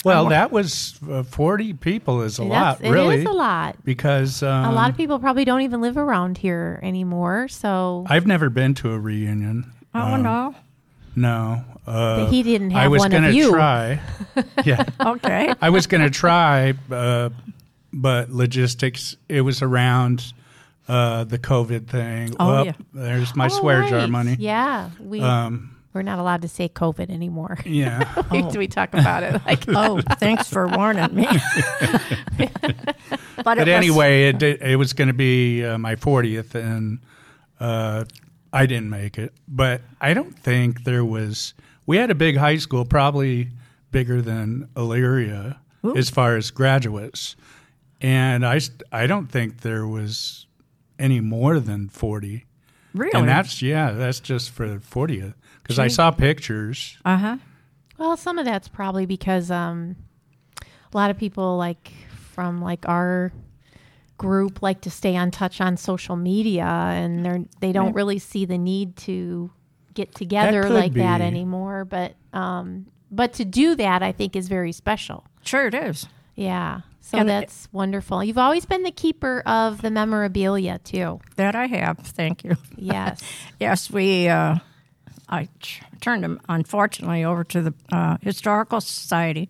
Well, 0.06 0.30
that 0.30 0.52
was 0.52 0.98
uh, 1.10 1.24
40 1.24 1.74
people 1.74 2.22
is 2.22 2.40
a 2.40 2.44
lot, 2.44 2.80
really. 2.82 3.16
It 3.16 3.20
is 3.22 3.26
a 3.26 3.32
lot. 3.32 3.76
Because 3.84 4.42
um, 4.44 4.66
A 4.66 4.72
lot 4.72 4.90
of 4.90 4.96
people 4.98 5.20
probably 5.20 5.44
don't 5.46 5.62
even 5.62 5.82
live 5.82 5.98
around 5.98 6.38
here 6.38 6.80
anymore. 6.82 7.48
So 7.50 8.06
I've 8.08 8.26
never 8.26 8.50
been 8.50 8.74
to 8.76 8.92
a 8.94 9.00
reunion. 9.00 9.72
oh 9.94 10.00
Um, 10.14 10.24
no, 10.24 10.56
No. 11.16 11.64
Uh, 11.88 12.30
he 12.30 12.44
didn't 12.44 12.76
I 12.76 12.84
have 12.84 12.92
was 12.92 13.00
one 13.00 13.12
gonna 13.12 13.32
you. 13.32 13.50
try. 13.52 14.00
yeah. 14.64 14.84
okay, 15.04 15.54
I 15.60 15.70
was 15.72 15.88
going 15.88 16.02
to 16.04 16.12
try, 16.12 16.76
uh, 16.92 17.30
but 17.92 18.30
logistics, 18.30 19.18
it 19.28 19.42
was 19.42 19.64
around 19.64 20.32
uh, 20.88 21.24
the 21.24 21.40
COVID 21.40 21.88
thing. 21.88 22.36
Oh, 22.40 22.48
Well, 22.48 22.66
yeah. 22.68 22.74
There's 22.94 23.36
my 23.36 23.46
Oh, 23.48 23.50
swear 23.50 23.90
jar 23.90 24.08
money. 24.08 24.36
Yeah, 24.40 24.92
we 25.00 25.20
Um, 25.22 25.76
we're 25.94 26.02
not 26.04 26.20
allowed 26.20 26.42
to 26.44 26.48
say 26.48 26.70
COVID 26.70 27.10
anymore. 27.10 27.60
yeah. 27.66 28.24
we, 28.32 28.44
we 28.58 28.68
talk 28.68 28.94
about 28.94 29.24
it 29.24 29.42
like 29.46 29.64
oh, 29.70 30.02
thanks 30.20 30.48
for 30.50 30.68
warning 30.68 31.14
me. 31.16 31.28
but 32.38 32.52
it 32.64 32.96
but 33.44 33.58
was- 33.58 33.68
anyway, 33.68 34.30
it 34.30 34.38
did, 34.40 34.62
it 34.62 34.76
was 34.76 34.94
going 34.94 35.08
to 35.08 35.14
be 35.14 35.64
uh, 35.66 35.78
my 35.78 35.96
40th, 35.96 36.56
and 36.56 37.00
uh, 37.60 38.06
I 38.54 38.66
didn't 38.66 38.90
make 38.90 39.18
it, 39.18 39.34
but 39.48 39.82
I 40.00 40.14
don't 40.14 40.38
think 40.38 40.84
there 40.84 41.06
was. 41.06 41.54
We 41.86 41.98
had 41.98 42.12
a 42.12 42.16
big 42.16 42.38
high 42.38 42.58
school, 42.58 42.86
probably 42.86 43.50
bigger 43.92 44.22
than 44.22 44.70
Elyria 44.76 45.58
as 45.96 46.10
far 46.10 46.36
as 46.36 46.52
graduates, 46.52 47.36
and 48.02 48.46
I 48.46 48.60
I 48.92 49.08
don't 49.08 49.28
think 49.28 49.62
there 49.62 49.88
was 49.88 50.46
any 51.00 51.20
more 51.20 51.60
than 51.60 51.90
forty. 51.90 52.46
Really? 53.00 53.18
And 53.20 53.28
that's 53.28 53.62
yeah, 53.62 53.92
that's 53.92 54.20
just 54.20 54.52
for 54.52 54.68
the 54.68 54.78
40th 54.78 55.34
because 55.64 55.80
I 55.80 55.88
saw 55.88 56.12
pictures. 56.12 56.98
uh 57.06 57.18
huh. 57.18 57.38
Well, 57.98 58.16
some 58.18 58.38
of 58.38 58.46
that's 58.46 58.68
probably 58.68 59.06
because 59.06 59.50
um, 59.52 59.96
a 60.62 60.98
lot 60.98 61.10
of 61.12 61.18
people 61.18 61.58
like 61.58 61.92
from 62.34 62.62
like 62.62 62.88
our 62.88 63.32
group 64.18 64.62
like 64.62 64.82
to 64.82 64.90
stay 64.90 65.16
on 65.16 65.32
touch 65.32 65.62
on 65.62 65.78
social 65.78 66.16
media, 66.16 66.64
and 66.66 67.26
they're 67.26 67.44
they 67.62 67.72
don't 67.72 67.88
Right. 67.88 67.96
really 67.96 68.20
see 68.20 68.46
the 68.46 68.58
need 68.58 68.96
to 68.98 69.50
get 69.94 70.14
together 70.16 70.64
could 70.64 70.72
like 70.74 70.94
that 70.94 71.18
be. 71.20 71.24
anymore. 71.26 71.86
But 71.86 72.16
um, 72.34 72.86
but 73.12 73.34
to 73.34 73.46
do 73.46 73.76
that, 73.76 74.04
I 74.04 74.12
think 74.12 74.36
is 74.36 74.48
very 74.48 74.72
special. 74.72 75.26
Sure, 75.44 75.68
it 75.68 75.74
is. 75.74 76.08
Yeah. 76.40 76.82
So 77.02 77.18
And- 77.18 77.28
that's 77.30 77.68
wonderful. 77.72 78.24
You've 78.24 78.38
always 78.38 78.66
been 78.66 78.84
the 78.84 78.92
keeper 78.92 79.42
of 79.46 79.82
the 79.82 79.90
memorabilia 79.92 80.80
too. 80.80 81.20
That 81.36 81.56
I 81.56 81.66
have. 81.68 81.98
Thank 82.00 82.44
you. 82.44 82.56
Yes. 82.78 83.22
Yes, 83.60 83.90
we. 83.92 84.28
Uh, 84.30 84.56
I 85.28 85.48
ch- 85.60 85.82
turned 86.02 86.24
them, 86.24 86.40
unfortunately, 86.48 87.24
over 87.26 87.44
to 87.44 87.62
the 87.62 87.74
uh, 87.92 88.18
historical 88.22 88.80
society. 88.82 89.50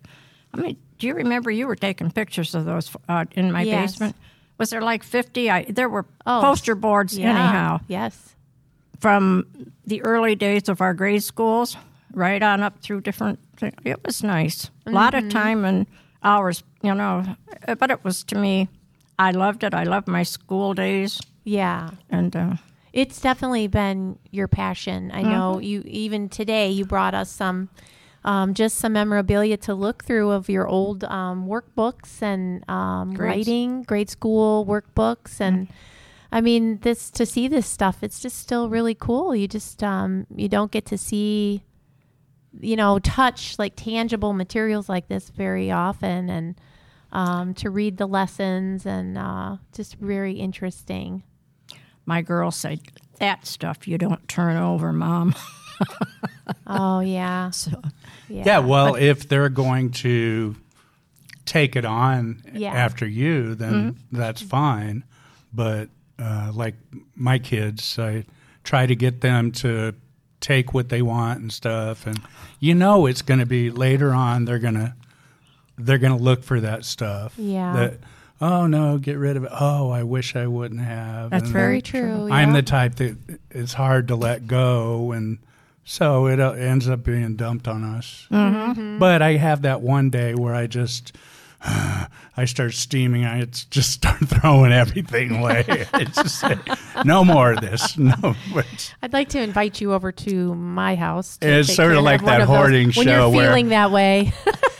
I 0.53 0.57
mean, 0.61 0.77
do 0.97 1.07
you 1.07 1.13
remember 1.13 1.51
you 1.51 1.67
were 1.67 1.75
taking 1.75 2.11
pictures 2.11 2.55
of 2.55 2.65
those 2.65 2.89
uh, 3.07 3.25
in 3.31 3.51
my 3.51 3.61
Yes. 3.61 3.91
basement? 3.93 4.15
Was 4.57 4.71
there 4.71 4.81
like 4.81 5.03
fifty? 5.03 5.49
I 5.51 5.63
there 5.69 5.87
were 5.89 6.05
Oh, 6.25 6.41
poster 6.41 6.75
boards 6.75 7.17
yeah. 7.17 7.29
anyhow 7.29 7.79
Yes. 7.87 8.35
from 8.99 9.45
the 9.85 10.01
early 10.01 10.35
days 10.35 10.67
of 10.69 10.81
our 10.81 10.93
grade 10.93 11.23
schools, 11.23 11.77
right 12.13 12.41
on 12.43 12.61
up 12.61 12.79
through 12.81 13.01
different. 13.01 13.39
thi- 13.57 13.71
It 13.85 14.03
was 14.05 14.23
nice. 14.23 14.69
A 14.85 14.91
lot 14.91 15.13
Mm-hmm. 15.13 15.27
of 15.27 15.31
time 15.33 15.65
and 15.65 15.87
hours, 16.23 16.63
you 16.81 16.93
know. 16.93 17.23
But 17.77 17.91
it 17.91 18.03
was 18.03 18.23
to 18.25 18.37
me. 18.37 18.67
I 19.17 19.31
loved 19.31 19.63
it. 19.63 19.73
I 19.73 19.83
loved 19.83 20.07
my 20.07 20.23
school 20.23 20.73
days, 20.73 21.19
Yeah. 21.43 21.91
and 22.09 22.33
uh, 22.35 22.53
It's 22.93 23.19
definitely 23.21 23.67
been 23.67 24.17
your 24.31 24.47
passion. 24.47 25.11
I 25.13 25.21
know 25.23 25.59
you 25.59 25.83
even 25.85 26.29
today 26.29 26.69
you 26.71 26.85
brought 26.85 27.13
us 27.13 27.29
some 27.29 27.69
um, 28.23 28.53
just 28.53 28.77
some 28.77 28.93
memorabilia 28.93 29.57
to 29.57 29.73
look 29.73 30.03
through 30.03 30.31
of 30.31 30.49
your 30.49 30.67
old 30.67 31.03
um, 31.05 31.47
workbooks 31.47 32.21
and 32.21 32.63
um, 32.69 33.11
writing, 33.13 33.83
grade 33.83 34.09
school 34.09 34.65
workbooks, 34.65 35.39
and 35.41 35.67
I 36.31 36.41
mean 36.41 36.79
this 36.81 37.09
to 37.11 37.25
see 37.25 37.47
this 37.47 37.67
stuff. 37.67 37.97
It's 38.03 38.19
just 38.21 38.37
still 38.37 38.69
really 38.69 38.95
cool. 38.95 39.35
You 39.35 39.47
just 39.47 39.83
um, 39.83 40.27
you 40.35 40.47
don't 40.49 40.71
get 40.71 40.85
to 40.87 40.97
see, 40.97 41.63
you 42.59 42.75
know, 42.75 42.99
touch 42.99 43.57
like 43.59 43.73
tangible 43.75 44.33
materials 44.33 44.89
like 44.89 45.07
this 45.07 45.29
very 45.29 45.71
often, 45.71 46.29
and 46.29 46.55
um, 47.11 47.53
to 47.55 47.69
read 47.69 47.97
the 47.97 48.05
lessons 48.07 48.85
and 48.85 49.17
uh, 49.17 49.57
just 49.73 49.95
very 49.95 50.33
interesting. 50.33 51.23
my 52.05 52.21
girl 52.21 52.51
said, 52.51 52.79
"That 53.19 53.45
stuff 53.47 53.87
you 53.87 53.97
don't 53.97 54.27
turn 54.27 54.57
over, 54.57 54.91
mom." 54.93 55.35
Oh 56.67 56.99
yeah. 56.99 57.51
so 57.51 57.71
Yeah. 58.27 58.43
Yeah, 58.45 58.59
well, 58.59 58.95
if 58.95 59.27
they're 59.27 59.49
going 59.49 59.91
to 59.91 60.55
take 61.45 61.75
it 61.75 61.85
on 61.85 62.41
Yeah. 62.53 62.73
after 62.73 63.07
you, 63.07 63.55
then 63.55 63.97
that's 64.11 64.41
fine. 64.41 65.03
But 65.53 65.89
uh, 66.19 66.51
like 66.53 66.75
my 67.15 67.39
kids, 67.39 67.97
I 67.97 68.25
try 68.63 68.85
to 68.85 68.95
get 68.95 69.21
them 69.21 69.51
to 69.53 69.95
take 70.39 70.73
what 70.73 70.89
they 70.89 71.01
want 71.01 71.39
and 71.39 71.51
stuff, 71.51 72.05
and 72.07 72.21
you 72.59 72.75
know 72.75 73.05
it's 73.05 73.21
going 73.21 73.39
to 73.39 73.45
be 73.45 73.69
later 73.71 74.13
on. 74.13 74.45
They're 74.45 74.59
gonna 74.59 74.95
they're 75.77 75.97
gonna 75.97 76.17
look 76.17 76.43
for 76.43 76.59
that 76.59 76.85
stuff. 76.85 77.33
Yeah. 77.37 77.73
That 77.73 77.99
oh 78.41 78.67
no, 78.67 78.97
get 78.97 79.17
rid 79.17 79.37
of 79.37 79.43
it. 79.45 79.51
Oh, 79.57 79.89
I 79.89 80.03
wish 80.03 80.35
I 80.35 80.47
wouldn't 80.47 80.81
have. 80.81 81.31
That's 81.31 81.43
And 81.45 81.53
Very 81.53 81.81
true. 81.81 82.29
I'm 82.31 82.53
the 82.53 82.63
type 82.63 82.95
that 82.95 83.17
it's 83.51 83.73
hard 83.73 84.07
to 84.09 84.15
let 84.15 84.47
go, 84.47 85.11
and 85.11 85.39
so 85.83 86.27
it 86.27 86.39
uh, 86.39 86.51
ends 86.51 86.87
up 86.87 87.03
being 87.03 87.35
dumped 87.35 87.67
on 87.67 87.83
us. 87.83 88.27
Mm-hmm. 88.31 88.99
But 88.99 89.21
I 89.21 89.33
have 89.33 89.63
that 89.63 89.81
one 89.81 90.09
day 90.09 90.35
where 90.35 90.53
I 90.53 90.67
just. 90.67 91.15
I 92.37 92.45
start 92.45 92.73
steaming. 92.73 93.25
I 93.25 93.43
just 93.43 93.69
just 93.69 93.91
start 93.91 94.17
throwing 94.25 94.71
everything 94.71 95.37
away. 95.37 95.65
It's 95.93 96.15
just 96.15 96.41
like, 96.43 96.59
no 97.05 97.25
more 97.25 97.51
of 97.53 97.61
this. 97.61 97.97
No, 97.97 98.35
I'd 99.01 99.11
like 99.11 99.29
to 99.29 99.41
invite 99.41 99.81
you 99.81 99.91
over 99.93 100.11
to 100.13 100.55
my 100.55 100.95
house. 100.95 101.37
To 101.37 101.47
It's 101.49 101.73
sort 101.75 101.93
of 101.95 102.03
like 102.03 102.21
one 102.21 102.27
that 102.31 102.41
of 102.41 102.47
those- 102.47 102.57
hoarding 102.57 102.85
when 102.93 103.05
show 103.07 103.27
you're 103.27 103.29
where- 103.29 103.47
feeling 103.47 103.69
that 103.69 103.91
way. 103.91 104.31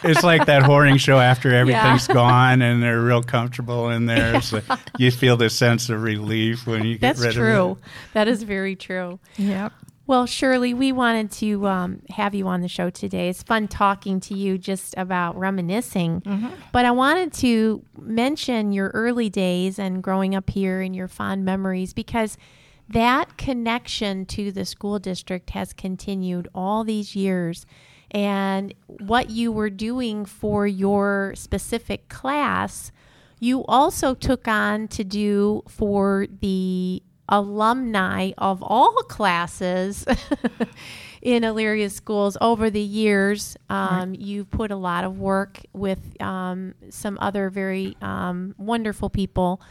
it's 0.04 0.24
like 0.24 0.46
that 0.46 0.64
hoarding 0.64 0.98
show 0.98 1.20
after 1.20 1.54
everything's 1.54 2.08
gone 2.08 2.62
and 2.62 2.82
they're 2.82 3.02
real 3.02 3.24
comfortable 3.24 3.90
in 3.90 4.06
there. 4.06 4.42
So 4.42 4.62
you 4.98 5.12
feel 5.12 5.36
this 5.36 5.56
sense 5.56 5.90
of 5.90 6.02
relief 6.02 6.66
when 6.66 6.86
you 6.86 6.94
get 6.98 7.18
That's 7.18 7.20
rid 7.22 7.34
true. 7.34 7.44
of 7.44 7.78
it. 7.78 7.82
That's 7.82 7.82
true. 7.82 8.12
That 8.14 8.28
is 8.30 8.44
very 8.44 8.76
true. 8.78 9.20
yep. 9.36 9.74
Well, 10.10 10.26
Shirley, 10.26 10.74
we 10.74 10.92
wanted 10.92 11.30
to 11.34 11.68
um, 11.68 12.02
have 12.10 12.34
you 12.34 12.48
on 12.48 12.62
the 12.62 12.68
show 12.68 12.90
today. 12.90 13.30
It's 13.30 13.44
fun 13.44 13.68
talking 13.68 14.20
to 14.22 14.34
you 14.34 14.58
just 14.58 14.96
about 14.98 15.38
reminiscing. 15.38 16.24
But 16.72 16.86
I 16.86 16.90
wanted 16.90 17.32
to 17.34 17.86
mention 17.96 18.72
your 18.72 18.88
early 18.96 19.30
days 19.30 19.78
and 19.78 20.02
growing 20.02 20.34
up 20.34 20.50
here 20.50 20.82
and 20.82 20.96
your 20.96 21.08
fond 21.08 21.46
memories 21.46 21.94
because 21.94 22.40
that 22.88 23.38
connection 23.38 24.26
to 24.26 24.52
the 24.52 24.66
school 24.66 24.98
district 24.98 25.52
has 25.52 25.74
continued 25.74 26.48
all 26.56 26.84
these 26.84 27.16
years. 27.16 27.68
And 28.10 28.74
what 28.88 29.30
you 29.30 29.52
were 29.52 29.70
doing 29.70 30.26
for 30.26 30.66
your 30.66 31.34
specific 31.36 32.10
class, 32.10 32.92
you 33.40 33.64
also 33.66 34.16
took 34.16 34.48
on 34.48 34.88
to 34.88 35.04
do 35.04 35.62
for 35.68 36.26
the 36.42 37.04
alumni 37.30 38.32
of 38.38 38.62
all 38.62 38.92
classes 39.04 40.06
in 41.22 41.44
Elyria 41.44 41.90
schools 41.92 42.38
over 42.42 42.70
the 42.70 42.82
years. 42.82 43.56
Um, 43.70 44.16
You've 44.18 44.50
put 44.50 44.72
a 44.72 44.76
lot 44.76 45.04
of 45.04 45.18
work 45.20 45.60
with 45.74 46.00
um, 46.22 46.74
some 46.90 47.18
other 47.22 47.50
very 47.50 47.96
um, 48.02 48.56
wonderful 48.58 49.10
people. 49.10 49.62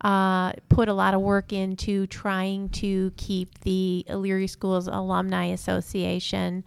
Uh, 0.00 0.52
put 0.68 0.88
a 0.88 0.94
lot 0.94 1.12
of 1.14 1.20
work 1.20 1.52
into 1.52 2.06
trying 2.06 2.68
to 2.68 3.12
keep 3.16 3.58
the 3.62 4.04
Elyria 4.08 4.48
Schools 4.48 4.86
Alumni 4.86 5.46
Association 5.46 6.62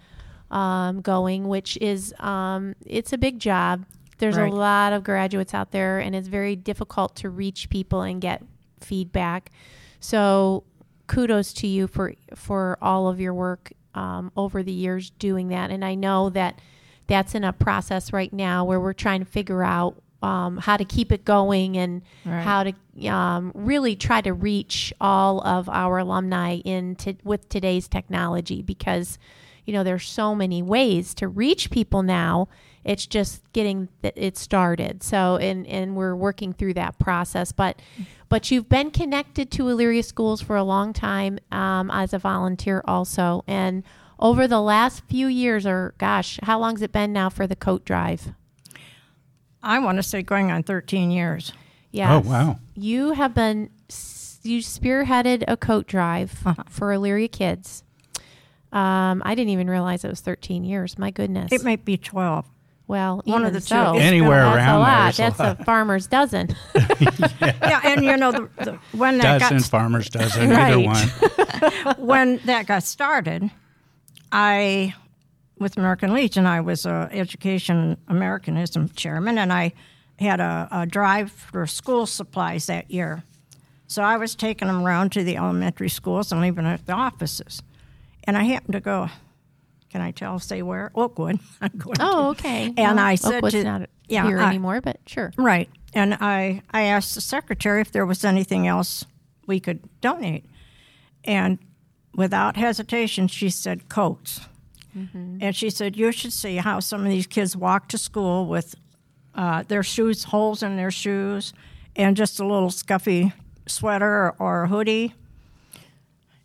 um, 0.50 1.00
going, 1.00 1.48
which 1.48 1.77
is 1.77 2.13
um, 2.19 2.75
it's 2.86 3.13
a 3.13 3.17
big 3.17 3.39
job. 3.39 3.86
There's 4.17 4.36
Right. 4.38 4.51
a 4.51 4.55
lot 4.55 4.91
of 4.93 5.03
graduates 5.05 5.53
out 5.53 5.71
there, 5.71 6.00
and 6.00 6.13
it's 6.13 6.27
very 6.27 6.55
difficult 6.57 7.15
to 7.17 7.29
reach 7.29 7.69
people 7.69 8.01
and 8.01 8.19
get 8.21 8.43
feedback. 8.81 9.50
So, 10.01 10.63
kudos 11.08 11.53
to 11.53 11.67
you 11.67 11.88
for 11.88 12.13
for 12.36 12.77
all 12.81 13.08
of 13.08 13.20
your 13.22 13.34
work 13.34 13.72
um, 13.96 14.31
over 14.36 14.63
the 14.63 14.72
years 14.72 15.10
doing 15.12 15.50
that. 15.50 15.72
And 15.72 15.86
I 15.86 15.96
know 15.96 16.29
that 16.31 16.60
that's 17.08 17.36
in 17.36 17.43
a 17.43 17.53
process 17.53 18.12
right 18.13 18.31
now 18.34 18.63
where 18.65 18.79
we're 18.79 18.93
trying 18.93 19.20
to 19.20 19.25
figure 19.25 19.63
out 19.63 20.01
um, 20.24 20.58
how 20.58 20.77
to 20.77 20.86
keep 20.86 21.12
it 21.12 21.25
going 21.25 21.77
and 21.77 22.01
Right. 22.25 22.41
how 22.43 22.63
to 22.63 23.08
um, 23.08 23.51
really 23.55 23.96
try 23.96 24.22
to 24.22 24.34
reach 24.34 24.93
all 25.01 25.41
of 25.46 25.67
our 25.67 25.98
alumni 26.00 26.58
in 26.58 26.96
to, 26.98 27.15
with 27.24 27.50
today's 27.50 27.88
technology 27.88 28.62
because 28.62 29.17
you 29.65 29.74
know 29.74 29.84
there's 29.84 30.08
so 30.08 30.34
many 30.36 30.62
ways 30.62 31.13
to 31.15 31.27
reach 31.27 31.70
people 31.72 32.01
now 32.03 32.48
it's 32.83 33.05
just 33.05 33.41
getting 33.53 33.88
th- 34.01 34.13
it 34.17 34.38
started 34.38 35.03
so 35.03 35.38
and 35.38 35.67
and 35.67 35.95
we're 35.95 36.15
working 36.15 36.51
through 36.53 36.73
that 36.73 36.97
process 37.00 37.51
but 37.51 37.79
but 38.29 38.50
you've 38.50 38.67
been 38.69 38.89
connected 38.91 39.51
to 39.51 39.63
Elyria 39.63 40.03
schools 40.03 40.41
for 40.41 40.55
a 40.55 40.63
long 40.63 40.93
time 40.93 41.38
um, 41.51 41.91
as 41.91 42.13
a 42.13 42.17
volunteer 42.19 42.81
also 42.85 43.43
and 43.47 43.83
over 44.19 44.47
the 44.47 44.61
last 44.61 45.03
few 45.09 45.27
years 45.27 45.65
or 45.65 45.93
gosh 45.97 46.39
how 46.43 46.59
long's 46.59 46.81
it 46.81 46.91
been 46.91 47.13
now 47.13 47.29
for 47.29 47.45
the 47.47 47.55
coat 47.55 47.85
drive 47.85 48.33
I 49.63 49.77
want 49.79 49.97
to 49.97 50.03
say 50.03 50.23
going 50.23 50.50
on 50.50 50.63
13 50.63 51.11
years. 51.11 51.53
Yes. 51.91 52.09
Oh, 52.25 52.27
wow. 52.27 52.59
You 52.73 53.11
have 53.11 53.35
been 53.35 53.69
you 54.43 54.59
spearheaded 54.59 55.43
a 55.47 55.55
coat 55.55 55.85
drive 55.85 56.41
Uh-huh. 56.45 56.63
for 56.67 56.88
Elyria 56.88 57.31
kids. 57.31 57.83
Um, 58.71 59.21
I 59.23 59.35
didn't 59.35 59.50
even 59.51 59.69
realize 59.69 60.03
it 60.03 60.07
was 60.07 60.21
13 60.21 60.63
years. 60.63 60.97
My 60.97 61.11
goodness. 61.11 61.51
It 61.51 61.63
might 61.63 61.85
be 61.85 61.95
12. 61.95 62.45
Well, 62.91 63.21
one 63.24 63.45
of 63.45 63.53
the 63.53 63.62
two. 63.62 63.67
so, 63.67 63.93
It's 63.95 64.03
Anywhere 64.03 64.41
that's 64.43 64.55
around 64.57 64.69
a 64.69 64.71
there 64.71 64.79
lot. 64.79 65.10
is 65.13 65.19
a 65.19 65.21
That's 65.21 65.39
lot. 65.39 65.60
a 65.62 65.63
farmer's 65.63 66.07
dozen. 66.07 66.55
yeah, 66.75 67.79
and 67.86 68.03
you 68.03 68.17
know 68.17 68.31
the, 68.33 68.50
the, 68.63 68.79
when 68.91 69.17
that 69.19 69.39
Dozen 69.39 69.57
got 69.60 69.65
farmers 69.67 70.10
dozen, 70.10 70.51
either 70.51 70.77
Right. 70.77 70.86
one. 71.88 71.95
when 72.05 72.38
that 72.45 72.67
got 72.67 72.83
started, 72.83 73.50
I, 74.31 74.93
with 75.57 75.77
American 75.77 76.13
Legion, 76.13 76.45
I 76.45 76.62
was 76.62 76.86
a 76.86 77.07
education 77.12 77.98
Americanism 78.07 78.89
chairman, 78.89 79.38
and 79.38 79.53
I 79.53 79.71
had 80.19 80.39
a, 80.39 80.67
a 80.71 80.86
drive 80.86 81.31
for 81.31 81.65
school 81.65 82.05
supplies 82.05 82.65
that 82.67 82.91
year. 82.91 83.24
So 83.88 84.03
I 84.03 84.17
was 84.17 84.36
taking 84.36 84.67
them 84.67 84.86
around 84.86 85.12
to 85.13 85.24
the 85.24 85.38
elementary 85.38 85.89
schools 85.89 86.31
and 86.31 86.41
leaving 86.41 86.65
at 86.65 86.86
the 86.86 86.93
offices. 86.93 87.62
And 88.25 88.38
I 88.38 88.43
happened 88.43 88.74
to 88.74 88.79
go, 88.79 89.10
can 89.91 90.01
I 90.01 90.12
tell, 90.12 90.39
say 90.39 90.62
where? 90.62 90.91
Oakwood. 90.95 91.39
I'm 91.62 91.71
going 91.77 91.95
to. 91.95 92.03
Oh, 92.05 92.29
okay. 92.31 92.65
And 92.77 92.98
Well, 92.98 93.00
I 93.00 93.15
said 93.15 93.36
Oakwood's 93.36 93.53
to- 93.55 93.63
not 93.63 93.89
yeah, 94.07 94.25
here 94.27 94.39
I- 94.39 94.48
anymore, 94.48 94.81
but 94.81 95.00
sure. 95.05 95.31
Right. 95.38 95.69
And 95.93 96.13
I, 96.15 96.62
I 96.71 96.83
asked 96.83 97.15
the 97.15 97.21
secretary 97.21 97.81
if 97.81 97.91
there 97.91 98.05
was 98.05 98.24
anything 98.24 98.65
else 98.65 99.05
we 99.48 99.60
could 99.60 99.81
donate. 100.00 100.45
And 101.25 101.60
without 102.15 102.55
hesitation, 102.57 103.27
she 103.27 103.50
said 103.50 103.89
coats. 103.89 104.41
And 104.93 105.55
she 105.55 105.69
said, 105.69 105.95
You 105.95 106.12
should 106.12 106.33
see 106.33 106.57
how 106.57 106.81
some 106.81 107.01
of 107.05 107.10
these 107.10 107.25
kids 107.27 107.55
walk 107.55 107.88
to 107.89 107.98
school 107.98 108.45
with 108.48 108.75
uh, 109.36 109.63
their 109.69 109.83
shoes, 109.83 110.25
holes 110.25 110.62
in 110.62 110.75
their 110.75 110.91
shoes, 110.91 111.53
and 111.95 112.17
just 112.17 112.41
a 112.41 112.45
little 112.45 112.69
scuffy 112.69 113.31
sweater 113.67 114.33
or 114.38 114.67
hoodie. 114.67 115.13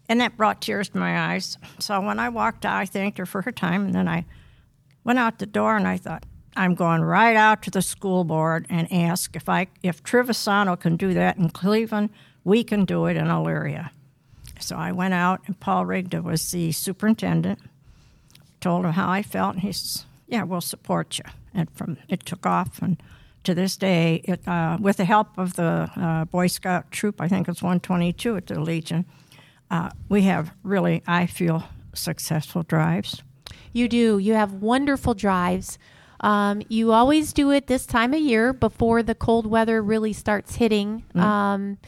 And 0.09 0.21
that 0.21 0.37
brought 0.37 0.61
tears 0.61 0.89
to 0.91 0.99
my 0.99 1.33
eyes. 1.33 1.59
So 1.79 2.01
when 2.01 2.19
I 2.19 2.29
walked 2.29 2.65
out, 2.65 2.77
I 2.77 2.87
thanked 2.87 3.19
her 3.19 3.27
for 3.27 3.43
her 3.43 3.53
time, 3.53 3.87
and 3.87 3.95
then 3.95 4.09
I 4.09 4.25
went 5.05 5.19
out 5.19 5.39
the 5.39 5.47
door 5.47 5.77
and 5.77 5.87
I 5.87 5.97
thought, 5.97 6.25
I'm 6.57 6.75
going 6.75 7.03
right 7.03 7.37
out 7.37 7.63
to 7.63 7.71
the 7.71 7.83
school 7.83 8.25
board 8.25 8.67
and 8.71 8.91
ask 8.91 9.37
if 9.37 9.49
I 9.49 9.69
if 9.83 10.03
Trivisonno 10.03 10.79
can 10.81 10.97
do 10.97 11.13
that 11.13 11.37
in 11.37 11.51
Cleveland, 11.51 12.11
we 12.45 12.65
can 12.65 12.85
do 12.85 13.07
it 13.07 13.17
in 13.17 13.27
Elyria. 13.27 13.91
So 14.59 14.77
I 14.77 14.91
went 14.93 15.13
out 15.13 15.43
and 15.47 15.61
Paul 15.61 15.85
Rigda 15.85 16.23
was 16.23 16.51
the 16.51 16.73
superintendent. 16.73 17.59
Told 18.61 18.87
him 18.87 18.93
how 18.93 19.11
I 19.11 19.23
felt 19.23 19.55
and 19.55 19.63
he 19.63 19.73
says, 19.73 20.07
"Yeah, 20.27 20.45
we'll 20.45 20.63
support 20.63 21.19
you." 21.19 21.25
And 21.53 21.71
from 21.73 21.99
it 22.09 22.25
took 22.25 22.47
off 22.47 22.81
and 22.81 23.01
to 23.45 23.55
this 23.55 23.77
day, 23.77 24.23
it, 24.25 24.47
uh, 24.49 24.77
with 24.81 24.97
the 24.97 25.05
help 25.05 25.39
of 25.39 25.55
the 25.55 25.89
uh, 25.95 26.25
Boy 26.25 26.49
Scout 26.49 26.91
troop, 26.91 27.21
I 27.21 27.29
think 27.29 27.49
it's 27.49 27.63
122 27.63 28.37
at 28.37 28.47
the 28.49 28.59
Legion, 28.59 29.05
uh, 29.71 29.91
we 30.09 30.23
have 30.23 30.53
really, 30.63 31.03
I 31.07 31.27
feel, 31.27 31.65
successful 31.95 32.63
drives. 32.63 33.23
You 33.73 33.89
do. 33.89 34.19
You 34.19 34.35
have 34.35 34.53
wonderful 34.55 35.15
drives. 35.15 35.79
Um, 36.21 36.63
you 36.69 36.93
always 36.93 37.33
do 37.33 37.51
it 37.51 37.67
this 37.67 37.87
time 37.87 38.15
of 38.15 38.21
year 38.21 38.53
before 38.53 39.03
the 39.03 39.15
cold 39.15 39.47
weather 39.47 39.83
really 39.83 40.13
starts 40.13 40.57
hitting. 40.57 41.05
Um, 41.15 41.79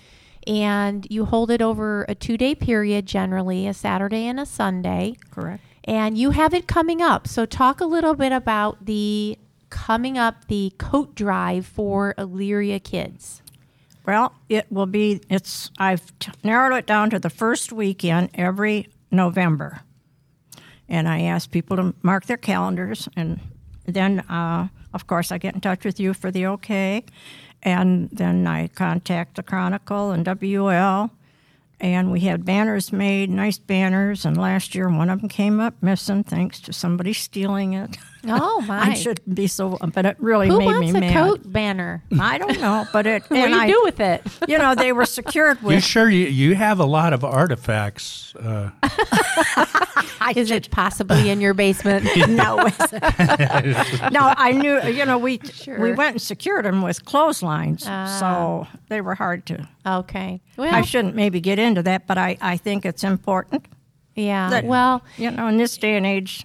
and 0.47 1.07
you 1.11 1.25
hold 1.25 1.51
it 1.51 1.63
over 1.63 2.05
a 2.09 2.15
two 2.15 2.37
day 2.37 2.55
period, 2.55 3.07
generally, 3.07 3.67
a 3.67 3.75
Saturday 3.75 4.27
and 4.27 4.41
a 4.41 4.47
Sunday. 4.47 5.17
Correct. 5.31 5.63
And 5.85 6.19
you 6.19 6.31
have 6.31 6.53
it 6.53 6.67
coming 6.67 7.01
up. 7.01 7.27
So, 7.27 7.47
talk 7.47 7.81
a 7.81 7.87
little 7.87 8.15
bit 8.15 8.33
about 8.33 8.85
the 8.85 9.39
coming 9.71 10.19
up, 10.19 10.49
the 10.49 10.73
coat 10.79 11.15
drive 11.15 11.67
for 11.67 12.15
Elyria 12.19 12.83
kids. 12.83 13.43
Well, 14.09 14.33
it 14.49 14.73
will 14.73 14.87
be. 14.87 15.21
It's. 15.29 15.71
I've 15.77 16.19
t- 16.19 16.33
narrowed 16.43 16.79
it 16.79 16.87
down 16.87 17.11
to 17.11 17.19
the 17.19 17.29
first 17.29 17.73
weekend 17.73 18.31
every 18.33 18.89
November, 19.11 19.81
and 20.89 21.07
I 21.07 21.25
ask 21.25 21.51
people 21.51 21.77
to 21.77 21.95
mark 22.01 22.25
their 22.25 22.39
calendars, 22.39 23.07
and 23.17 23.39
then, 23.85 24.21
uh, 24.21 24.69
of 24.95 25.07
course, 25.07 25.31
I 25.31 25.37
get 25.37 25.55
in 25.55 25.61
touch 25.61 25.85
with 25.85 26.01
you 26.01 26.15
for 26.15 26.31
the 26.31 26.47
okay, 26.47 27.05
and 27.63 28.09
then 28.09 28.47
I 28.47 28.69
contact 28.69 29.37
the 29.37 29.43
Chronicle 29.43 30.13
and 30.13 30.25
WL, 30.25 31.11
and 31.79 32.11
we 32.11 32.21
had 32.21 32.47
banners 32.47 32.91
made, 32.91 33.29
nice 33.29 33.59
banners, 33.59 34.25
and 34.25 34.39
last 34.39 34.75
year 34.75 34.89
one 34.89 35.11
of 35.11 35.21
them 35.21 35.29
came 35.29 35.61
up 35.61 35.75
missing 35.83 36.25
thanks 36.25 36.61
to 36.61 36.73
somebody 36.73 37.13
stealing 37.13 37.75
it. 37.75 37.99
Oh, 38.27 38.61
my. 38.67 38.81
I 38.91 38.95
shouldn't 38.95 39.35
be 39.35 39.47
so, 39.47 39.79
but 39.95 40.05
it 40.07 40.17
really 40.19 40.49
Who 40.49 40.59
made 40.59 40.67
wants 40.67 40.93
me 40.93 40.99
a 40.99 41.01
mad. 41.01 41.15
coat 41.15 41.53
banner? 41.53 42.03
I 42.19 42.39
don't 42.39 42.61
know, 42.61 42.87
but 42.93 43.07
it. 43.07 43.23
What 43.29 43.37
do 43.37 43.43
and 43.45 43.55
you 43.55 43.61
I, 43.61 43.67
do 43.67 43.81
with 43.85 44.01
it? 44.01 44.23
you 44.49 44.59
know, 44.59 44.75
they 44.75 44.93
were 44.93 45.05
secured 45.07 45.63
with 45.63 45.75
You 45.75 45.81
sure 45.81 46.09
you, 46.11 46.27
you 46.27 46.55
have 46.55 46.81
a 46.81 46.85
lot 46.87 47.13
of 47.13 47.25
artifacts? 47.25 48.35
Uh, 48.37 48.71
Is 50.37 50.51
it 50.51 50.71
possibly 50.71 51.31
in 51.31 51.41
your 51.41 51.55
basement? 51.55 52.05
no, 52.29 52.57
no. 54.11 54.35
I 54.37 54.53
knew. 54.53 54.81
You 54.83 55.05
know, 55.07 55.17
we 55.19 55.41
we 55.67 55.93
went 55.93 56.13
and 56.15 56.23
secured 56.23 56.65
them 56.65 56.83
with 56.83 57.05
clotheslines, 57.05 57.85
Ah. 57.87 58.07
so 58.21 58.67
they 58.89 59.01
were 59.01 59.15
hard 59.15 59.47
to. 59.47 59.67
Okay. 59.87 60.41
Well, 60.57 60.75
I 60.75 60.83
shouldn't 60.83 61.15
maybe 61.15 61.41
get 61.41 61.59
into 61.59 61.83
that, 61.85 62.07
but 62.07 62.19
I 62.19 62.37
I 62.41 62.57
think 62.59 62.85
it's 62.85 63.05
important. 63.05 63.67
yeah. 64.15 64.51
that- 64.51 64.65
well, 64.65 65.03
You 65.17 65.31
know, 65.31 65.47
in 65.49 65.57
this 65.57 65.79
day 65.79 65.97
and 65.97 66.05
age, 66.05 66.45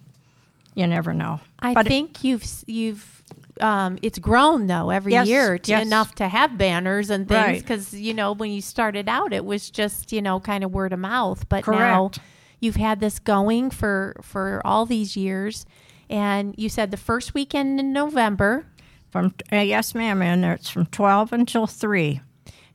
you 0.76 0.88
never 0.88 1.14
know. 1.14 1.40
I 1.60 1.74
but 1.74 1.88
think 1.88 2.24
you've 2.24 2.46
you've 2.68 3.24
um, 3.62 3.98
it's 4.02 4.20
grown 4.20 4.68
though 4.68 4.90
every 4.90 5.12
Yes, 5.14 5.28
year 5.28 5.58
to 5.60 5.72
yes. 5.72 5.86
enough 5.86 6.16
to 6.16 6.28
have 6.28 6.58
banners 6.58 7.10
and 7.10 7.28
things 7.28 7.38
Right. 7.48 7.60
because 7.62 7.94
you 7.94 8.14
know 8.14 8.34
when 8.34 8.52
you 8.52 8.62
started 8.62 9.08
out 9.08 9.32
it 9.34 9.46
was 9.46 9.70
just 9.70 10.12
you 10.12 10.22
know 10.22 10.40
kind 10.40 10.64
of 10.64 10.72
word 10.72 10.94
of 10.94 11.00
mouth, 11.00 11.48
but 11.50 11.66
now 11.68 12.12
you've 12.60 12.76
had 12.78 13.00
this 13.00 13.20
going 13.20 13.70
for 13.70 14.16
for 14.22 14.62
all 14.66 14.86
these 14.86 15.16
years, 15.16 15.66
and 16.10 16.56
you 16.58 16.70
said 16.70 16.92
the 16.92 16.98
first 16.98 17.34
weekend 17.34 17.80
in 17.80 17.94
November, 17.94 18.66
from 19.12 19.34
uh, 19.52 19.58
yes, 19.58 19.94
ma'am, 19.94 20.22
and 20.22 20.44
it's 20.44 20.70
from 20.70 20.86
twelve 20.88 21.32
until 21.34 21.68
three. 21.68 22.22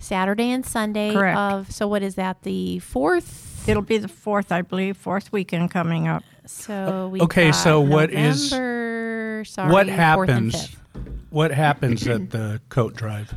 Saturday 0.01 0.53
and 0.53 0.65
Sunday 0.65 1.13
Correct. 1.13 1.37
of 1.37 1.73
so 1.73 1.89
what 1.89 2.03
is 2.05 2.15
that 2.15 2.43
the 2.45 2.79
fourth? 2.79 3.69
It'll 3.69 3.83
be 3.83 3.99
the 3.99 4.07
fourth, 4.09 4.53
I 4.53 4.63
believe, 4.63 4.97
fourth 4.97 5.33
weekend 5.33 5.73
coming 5.73 6.07
up. 6.07 6.23
So 6.49 7.09
we 7.09 7.21
Okay, 7.21 7.53
so 7.53 7.79
what 7.81 8.11
is- 8.11 8.51
November, 8.53 9.45
sorry, 9.45 9.71
what 9.73 9.87
happens? 9.87 10.77
What 11.29 11.51
happens 11.51 12.09
at 12.09 12.31
the 12.31 12.61
coat 12.71 12.95
drive? 12.95 13.35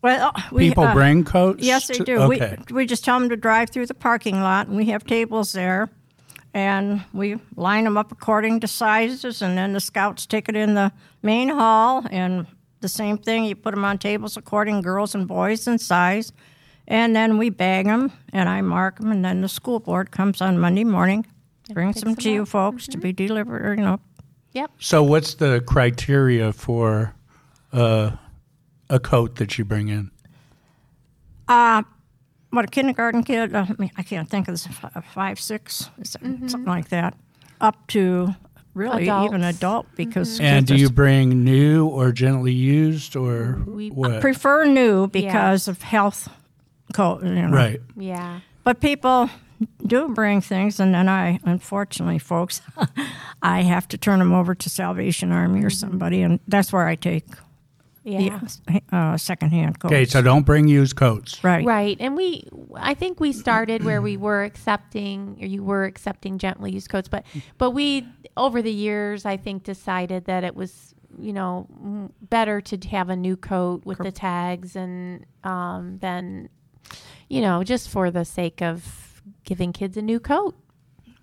Well, 0.00 0.32
we, 0.50 0.68
People 0.68 0.84
uh, 0.84 0.94
bring 0.94 1.24
coats. 1.24 1.62
Yes, 1.62 1.86
they 1.86 1.94
to- 1.94 2.04
do. 2.04 2.18
Okay. 2.22 2.56
We, 2.70 2.74
we 2.74 2.86
just 2.86 3.04
tell 3.04 3.18
them 3.20 3.28
to 3.28 3.36
drive 3.36 3.70
through 3.70 3.86
the 3.86 3.94
parking 3.94 4.40
lot, 4.40 4.66
and 4.66 4.76
we 4.76 4.86
have 4.86 5.04
tables 5.04 5.52
there, 5.52 5.90
and 6.54 7.02
we 7.12 7.36
line 7.56 7.84
them 7.84 7.96
up 7.98 8.10
according 8.12 8.60
to 8.60 8.66
sizes, 8.66 9.42
and 9.42 9.56
then 9.56 9.74
the 9.74 9.80
scouts 9.80 10.24
take 10.26 10.48
it 10.48 10.56
in 10.56 10.74
the 10.74 10.90
main 11.22 11.50
hall, 11.50 12.06
and 12.10 12.46
the 12.80 12.88
same 12.88 13.18
thing. 13.18 13.44
You 13.44 13.56
put 13.56 13.74
them 13.74 13.84
on 13.84 13.98
tables 13.98 14.36
according 14.38 14.80
girls 14.80 15.14
and 15.14 15.28
boys 15.28 15.66
in 15.66 15.78
size, 15.78 16.32
and 16.88 17.14
then 17.14 17.36
we 17.36 17.50
bag 17.50 17.84
them, 17.86 18.10
and 18.32 18.48
I 18.48 18.62
mark 18.62 18.98
them, 19.00 19.12
and 19.12 19.22
then 19.24 19.42
the 19.42 19.48
school 19.48 19.80
board 19.80 20.10
comes 20.10 20.40
on 20.40 20.58
Monday 20.58 20.84
morning, 20.84 21.26
brings 21.72 22.00
some, 22.00 22.10
them 22.10 22.14
them 22.14 22.22
to 22.22 22.30
you 22.30 22.42
up. 22.42 22.48
folks 22.48 22.86
to 22.88 22.98
be 22.98 23.12
delivered. 23.12 23.78
You 23.78 23.84
know, 23.84 24.00
Yep. 24.52 24.70
So, 24.78 25.02
what's 25.02 25.34
the 25.34 25.62
criteria 25.66 26.52
for 26.52 27.14
uh, 27.72 28.12
a 28.90 29.00
coat 29.00 29.36
that 29.36 29.58
you 29.58 29.64
bring 29.64 29.88
in? 29.88 30.10
what 32.50 32.64
a 32.64 32.68
kindergarten 32.68 33.22
kid. 33.24 33.54
Uh, 33.54 33.66
I 33.68 33.74
mean, 33.78 33.90
I 33.96 34.02
can't 34.02 34.28
think 34.28 34.48
of 34.48 34.54
this. 34.54 34.66
f- 34.66 35.04
Five, 35.12 35.40
six, 35.40 35.90
is 35.98 36.12
that- 36.12 36.22
something 36.50 36.64
like 36.64 36.88
that, 36.90 37.16
up 37.60 37.86
to 37.88 38.34
really 38.74 39.04
even 39.04 39.42
adult 39.44 39.86
because 39.96 40.40
And 40.40 40.66
do 40.66 40.74
you 40.76 40.90
bring 40.90 41.44
new 41.44 41.86
or 41.86 42.10
gently 42.12 42.52
used 42.52 43.14
or 43.16 43.62
We 43.66 43.90
what? 43.90 44.20
prefer 44.20 44.64
new 44.64 45.06
because 45.06 45.68
of 45.68 45.82
health 45.82 46.28
co- 46.92 47.20
you 47.22 47.34
know. 47.34 47.50
right. 47.50 47.80
Yeah. 47.96 48.40
but 48.64 48.80
people 48.80 49.30
do 49.86 50.08
bring 50.08 50.40
things 50.40 50.80
and 50.80 50.94
then 50.94 51.08
i 51.08 51.38
unfortunately 51.44 52.18
folks 52.18 52.60
i 53.42 53.62
have 53.62 53.86
to 53.88 53.96
turn 53.98 54.18
them 54.18 54.32
over 54.32 54.54
to 54.54 54.68
salvation 54.70 55.32
army 55.32 55.64
or 55.64 55.70
somebody 55.70 56.22
and 56.22 56.40
that's 56.48 56.72
where 56.72 56.86
i 56.86 56.94
take 56.94 57.24
Yeah. 58.04 58.40
the 58.66 58.82
uh, 58.96 59.16
secondhand 59.16 59.78
coats 59.80 59.92
Okay, 59.92 60.04
so 60.04 60.20
don't 60.20 60.44
bring 60.44 60.68
used 60.68 60.94
coats. 60.96 61.42
right 61.42 61.64
Right. 61.64 61.96
And 62.00 62.16
we, 62.16 62.46
I 62.76 62.92
think 62.94 63.18
we 63.18 63.32
started 63.32 63.82
where 63.82 64.02
we 64.02 64.18
were 64.18 64.44
accepting, 64.44 65.38
or 65.40 65.46
you 65.46 65.62
were 65.64 65.84
accepting 65.84 66.36
gently 66.38 66.70
used 66.72 66.90
coats, 66.90 67.08
but, 67.08 67.24
but 67.56 67.70
we, 67.70 68.06
over 68.36 68.60
the 68.60 68.70
years, 68.72 69.24
I 69.24 69.38
think 69.38 69.62
decided 69.64 70.26
that 70.26 70.44
it 70.44 70.54
was, 70.54 70.94
you 71.18 71.32
know, 71.32 71.66
better 72.28 72.60
to 72.60 72.76
have 72.88 73.08
a 73.08 73.16
new 73.16 73.36
coat 73.38 73.86
with 73.86 73.96
the 73.98 74.12
tags 74.12 74.76
and 74.76 75.24
um, 75.42 75.96
then, 76.02 76.50
you 77.30 77.40
know, 77.40 77.64
just 77.64 77.88
for 77.88 78.10
the 78.10 78.24
sake 78.26 78.60
of 78.60 79.13
giving 79.44 79.72
kids 79.72 79.96
a 79.96 80.02
new 80.02 80.20
coat. 80.20 80.54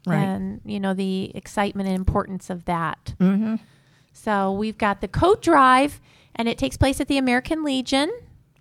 Right. 0.05 0.17
And, 0.17 0.62
you 0.65 0.79
know, 0.79 0.93
the 0.93 1.31
excitement 1.36 1.88
and 1.88 1.95
importance 1.95 2.49
of 2.49 2.65
that. 2.65 3.13
Mm-hmm. 3.19 3.55
So 4.13 4.51
we've 4.51 4.77
got 4.77 5.01
the 5.01 5.07
coat 5.07 5.41
drive, 5.41 5.99
and 6.36 6.49
it 6.49 6.57
takes 6.57 6.75
place 6.77 6.99
at 6.99 7.07
the 7.07 7.17
American 7.17 7.63
Legion, 7.63 8.12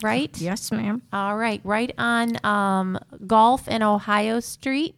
right? 0.02 0.38
yes 0.40 0.70
ma'am 0.70 1.02
All 1.12 1.36
right, 1.36 1.60
right 1.64 1.92
on 1.98 2.44
um, 2.44 2.98
Gulf 3.26 3.68
and 3.68 3.82
Ohio 3.82 4.40
Street, 4.40 4.94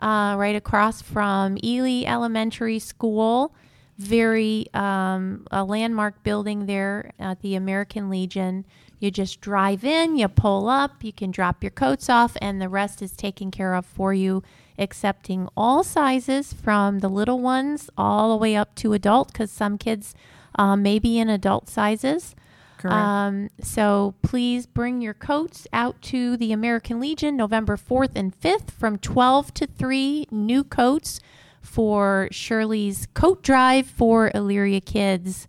uh, 0.00 0.34
right 0.36 0.56
across 0.56 1.02
from 1.02 1.56
Ely 1.62 2.04
Elementary 2.04 2.78
School. 2.78 3.54
Very 3.96 4.66
um, 4.72 5.46
a 5.50 5.62
landmark 5.62 6.22
building 6.22 6.66
there 6.66 7.12
at 7.18 7.42
the 7.42 7.54
American 7.54 8.08
Legion. 8.08 8.64
You 9.00 9.10
just 9.10 9.40
drive 9.40 9.82
in, 9.82 10.16
you 10.16 10.28
pull 10.28 10.68
up, 10.68 11.02
you 11.02 11.12
can 11.12 11.30
drop 11.30 11.64
your 11.64 11.70
coats 11.70 12.08
off, 12.08 12.36
and 12.40 12.60
the 12.60 12.68
rest 12.68 13.00
is 13.00 13.12
taken 13.12 13.50
care 13.50 13.74
of 13.74 13.86
for 13.86 14.12
you, 14.12 14.42
accepting 14.78 15.48
all 15.56 15.82
sizes 15.82 16.52
from 16.52 16.98
the 16.98 17.08
little 17.08 17.40
ones 17.40 17.88
all 17.96 18.30
the 18.30 18.36
way 18.36 18.54
up 18.54 18.74
to 18.76 18.92
adult, 18.92 19.32
because 19.32 19.50
some 19.50 19.78
kids 19.78 20.14
um, 20.54 20.82
may 20.82 20.98
be 20.98 21.18
in 21.18 21.30
adult 21.30 21.68
sizes. 21.68 22.36
Correct. 22.76 22.94
Um, 22.94 23.50
so 23.62 24.14
please 24.22 24.66
bring 24.66 25.00
your 25.00 25.14
coats 25.14 25.66
out 25.72 26.00
to 26.02 26.36
the 26.36 26.52
American 26.52 27.00
Legion 27.00 27.36
November 27.36 27.76
4th 27.76 28.12
and 28.14 28.38
5th 28.38 28.70
from 28.70 28.98
12 28.98 29.52
to 29.54 29.66
3. 29.66 30.26
New 30.30 30.64
coats 30.64 31.20
for 31.62 32.28
Shirley's 32.30 33.06
coat 33.12 33.42
drive 33.42 33.86
for 33.86 34.30
Elyria 34.34 34.84
kids. 34.84 35.46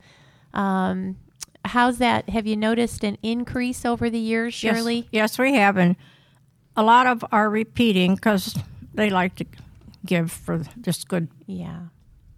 Um, 0.53 1.17
how's 1.65 1.97
that? 1.99 2.29
Have 2.29 2.47
you 2.47 2.55
noticed 2.55 3.03
an 3.03 3.17
increase 3.23 3.85
over 3.85 4.09
the 4.09 4.19
years, 4.19 4.53
Shirley? 4.53 5.07
Yes, 5.11 5.31
yes 5.35 5.39
we 5.39 5.53
have. 5.55 5.77
And 5.77 5.95
a 6.75 6.83
lot 6.83 7.07
of 7.07 7.23
are 7.31 7.49
repeating 7.49 8.15
because 8.15 8.57
they 8.93 9.09
like 9.09 9.35
to 9.35 9.45
give 10.05 10.31
for 10.31 10.61
this 10.77 11.03
good 11.03 11.27
Yeah. 11.45 11.79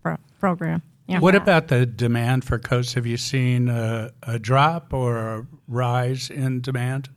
pro- 0.02 0.18
program. 0.40 0.82
Yeah. 1.08 1.20
What 1.20 1.36
about 1.36 1.68
the 1.68 1.86
demand 1.86 2.46
for 2.46 2.58
coats? 2.58 2.94
Have 2.94 3.06
you 3.06 3.18
seen 3.18 3.68
a, 3.70 4.12
a 4.24 4.40
drop 4.40 4.94
or 4.94 5.18
a 5.18 5.48
rise 5.68 6.30
in 6.30 6.62
demand? 6.62 7.10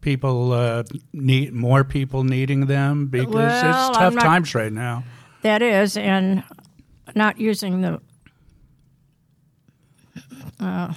People 0.00 0.52
uh, 0.54 0.82
need 1.12 1.52
more 1.52 1.84
people 1.84 2.24
needing 2.24 2.64
them 2.66 3.06
because 3.08 3.34
Well, 3.34 3.88
it's 3.90 3.98
tough 3.98 4.14
not- 4.14 4.22
times 4.22 4.54
right 4.54 4.72
now. 4.72 5.04
That 5.42 5.60
is, 5.62 5.96
and 5.96 6.42
not 7.14 7.38
using 7.38 7.80
the. 7.82 8.00
Uh, 10.58 10.92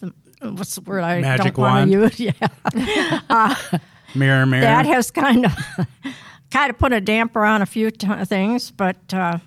the 0.00 0.12
what's 0.52 0.74
the 0.74 0.80
word 0.82 1.02
I 1.02 1.20
Magic 1.20 1.54
don't 1.54 1.58
want 1.58 1.90
to 1.90 1.98
use? 1.98 2.20
Yeah, 2.20 2.32
Mirror, 4.14 4.46
mirror. 4.46 4.62
that 4.62 4.86
has 4.86 5.10
kind 5.10 5.46
of 5.46 5.52
kind 6.50 6.70
of 6.70 6.78
put 6.78 6.92
a 6.92 7.00
damper 7.00 7.44
on 7.44 7.62
a 7.62 7.66
few 7.66 7.90
t- 7.90 8.24
things, 8.24 8.70
but 8.70 9.12
uh, 9.12 9.38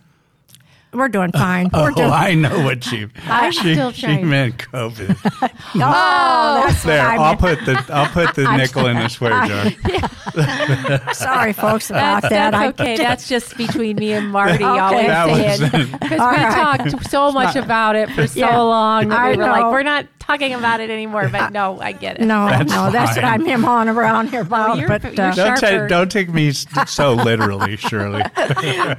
we're 0.94 1.10
doing 1.10 1.32
fine. 1.32 1.70
We're 1.74 1.92
oh, 1.92 1.94
doing. 1.94 2.12
I 2.12 2.34
know 2.34 2.64
what 2.64 2.84
she. 2.84 3.08
I'm 3.26 3.52
she, 3.52 3.74
still 3.74 3.92
she 3.92 4.22
meant 4.22 4.58
COVID. 4.58 5.18
oh, 5.76 6.64
that's 6.68 6.84
there, 6.84 7.04
what 7.04 7.08
I 7.08 7.16
I'll 7.16 7.40
meant. 7.40 7.40
put 7.40 7.66
the 7.66 7.94
I'll 7.94 8.08
put 8.08 8.36
the 8.36 8.58
nickel 8.58 8.88
in 8.88 8.98
the 8.98 9.08
swear 9.10 9.32
jar. 9.46 11.14
Sorry, 11.14 11.54
folks, 11.54 11.90
about 11.90 12.22
That's, 12.24 12.34
that. 12.34 12.52
that's 12.52 12.80
okay. 12.80 12.98
That's 12.98 13.28
just 13.28 13.58
between 13.58 13.98
me 13.98 14.14
and 14.14 14.32
Marty. 14.32 14.64
Okay. 14.64 14.64
Always 14.64 15.08
That 15.08 15.72
saying 15.72 15.92
because 15.92 16.12
we 16.12 16.18
right. 16.18 16.78
talked 16.78 17.10
so 17.10 17.32
much 17.32 17.56
about 17.56 17.96
it 17.96 18.10
for 18.12 18.28
so 18.28 18.40
Yeah. 18.40 18.58
long 18.58 19.10
that 19.10 19.20
I 19.20 19.32
we 19.32 19.38
were 19.38 19.44
like, 19.44 19.62
know. 19.62 19.72
we're 19.72 19.84
not 19.84 20.06
talking 20.28 20.54
about 20.54 20.80
it 20.80 20.90
anymore. 20.90 21.30
But 21.30 21.52
no, 21.52 21.80
I 21.80 21.94
get 21.94 22.20
it. 22.20 22.26
no, 22.26 22.48
That's 22.48 22.70
no, 22.72 22.92
that's 22.92 23.16
what. 23.16 23.26
I'm 23.26 23.46
him 23.46 23.66
on 23.66 23.90
around 23.90 24.30
here 24.30 24.42
about. 24.42 24.78
you're- 24.78 24.88
but 24.88 25.18
uh. 25.18 25.34
Don't, 25.34 25.58
ta- 25.58 25.88
don't 25.88 26.12
take 26.12 26.30
me 26.30 26.52
so 26.52 27.14
literally, 27.14 27.78
Shirley, 27.78 28.24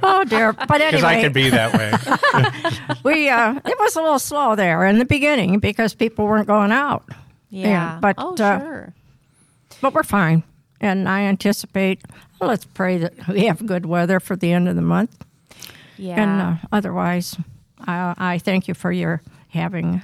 oh 0.03 0.25
dear. 0.27 0.53
But 0.53 0.81
anyway, 0.81 0.91
because 0.91 1.03
I 1.03 1.13
anyway, 1.13 1.21
can 1.23 1.33
be 1.33 1.49
that 1.51 1.73
way. 2.93 2.97
we 3.03 3.29
uh, 3.29 3.53
it 3.63 3.79
was 3.79 3.95
a 3.95 4.01
little 4.01 4.19
slow 4.19 4.55
there 4.55 4.85
in 4.85 4.99
the 4.99 5.05
beginning 5.05 5.59
because 5.59 5.93
people 5.93 6.25
weren't 6.25 6.47
going 6.47 6.71
out. 6.71 7.07
Yeah. 7.49 7.97
but, 8.01 8.15
oh, 8.17 8.33
uh, 8.35 8.59
sure. 8.59 8.93
But 9.81 9.93
we're 9.93 10.03
fine. 10.03 10.43
And 10.81 11.09
I 11.09 11.21
anticipate, 11.21 12.01
well, 12.39 12.49
let's 12.49 12.65
pray 12.65 12.97
that 12.99 13.27
we 13.27 13.45
have 13.45 13.65
good 13.65 13.85
weather 13.85 14.19
for 14.19 14.35
the 14.35 14.51
end 14.51 14.69
of 14.69 14.75
the 14.75 14.81
month. 14.81 15.25
Yeah. 15.97 16.21
And 16.21 16.41
uh, 16.41 16.55
otherwise, 16.71 17.35
I, 17.81 18.13
I 18.17 18.37
thank 18.37 18.67
you 18.67 18.73
for 18.73 18.91
your 18.91 19.21
having 19.49 20.01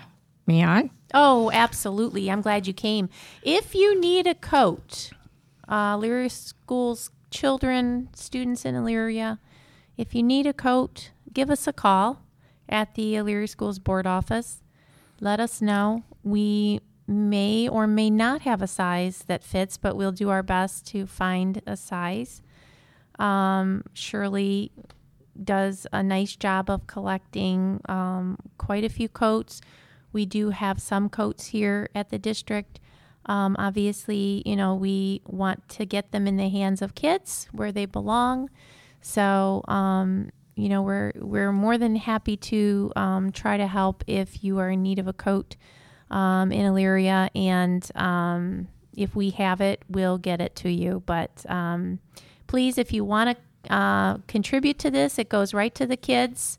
me 0.47 0.63
on. 0.63 0.89
Oh, 1.17 1.49
absolutely. 1.54 2.30
I'm 2.30 2.41
glad 2.41 2.67
you 2.67 2.73
came. 2.73 3.10
If 3.41 3.73
you 3.73 3.97
need 3.97 4.28
a 4.28 4.36
coat, 4.36 5.12
uh, 5.65 5.97
Schools 6.28 7.10
children, 7.32 8.10
students 8.13 8.65
in 8.65 8.75
Elyria, 8.75 9.39
if 9.95 10.13
you 10.13 10.21
need 10.21 10.45
a 10.45 10.51
coat, 10.51 11.12
give 11.32 11.49
us 11.49 11.67
a 11.67 11.73
call 11.73 12.21
at 12.67 12.95
the 12.95 13.13
Elyria 13.13 13.47
Schools 13.47 13.80
board 13.80 14.06
office. 14.06 14.62
Let 15.21 15.39
us 15.39 15.62
know. 15.62 16.04
We 16.21 16.82
may 17.08 17.69
or 17.69 17.88
may 17.88 18.10
not 18.10 18.41
have 18.41 18.62
a 18.62 18.67
size 18.67 19.23
that 19.28 19.41
fits, 19.41 19.78
but 19.78 19.95
we'll 19.95 20.12
do 20.12 20.30
our 20.30 20.43
best 20.43 20.86
to 20.88 21.08
find 21.08 21.62
a 21.65 21.78
size. 21.78 22.41
Um, 23.17 23.86
Shirley 23.93 24.73
does 25.41 25.88
a 25.93 26.04
nice 26.04 26.36
job 26.36 26.69
of 26.69 26.88
collecting 26.88 27.80
um, 27.88 28.38
quite 28.58 28.84
a 28.84 28.89
few 28.89 29.08
coats. 29.08 29.62
We 30.15 30.25
do 30.25 30.51
have 30.51 30.82
some 30.82 31.10
coats 31.10 31.47
here 31.47 31.89
at 31.93 32.10
the 32.10 32.17
district. 32.17 32.80
Um, 33.25 33.58
obviously, 33.60 34.43
you 34.45 34.56
know, 34.56 34.73
we 34.73 35.21
want 35.28 35.67
to 35.67 35.86
get 35.86 36.13
them 36.13 36.25
in 36.25 36.38
the 36.38 36.47
hands 36.47 36.82
of 36.82 36.95
kids 36.95 37.49
where 37.51 37.73
they 37.73 37.86
belong. 37.86 38.49
So, 39.01 39.65
um, 39.67 40.30
you 40.56 40.69
know, 40.69 40.82
we're 40.84 41.12
we're 41.17 41.51
more 41.51 41.78
than 41.78 41.97
happy 41.97 42.38
to 42.38 42.93
um, 42.95 43.34
try 43.34 43.58
to 43.58 43.67
help 43.67 44.06
if 44.08 44.41
you 44.41 44.58
are 44.60 44.69
in 44.69 44.84
need 44.84 44.99
of 44.99 45.08
a 45.10 45.12
coat 45.13 45.58
um, 46.10 46.49
in 46.49 46.65
Elyria, 46.65 47.30
and 47.36 47.86
um, 47.95 48.69
if 48.95 49.17
we 49.17 49.32
have 49.32 49.60
it, 49.60 49.84
we'll 49.89 50.17
get 50.17 50.39
it 50.39 50.56
to 50.63 50.71
you. 50.71 51.04
But 51.06 51.45
um, 51.49 51.99
please, 52.47 52.78
if 52.78 52.93
you 52.93 53.04
want 53.04 53.38
to 53.38 53.73
uh, 53.73 54.17
contribute 54.28 54.80
to 54.80 54.89
this, 54.89 55.19
it 55.19 55.28
goes 55.28 55.54
right 55.54 55.75
to 55.75 55.86
the 55.86 55.97
kids. 55.97 56.58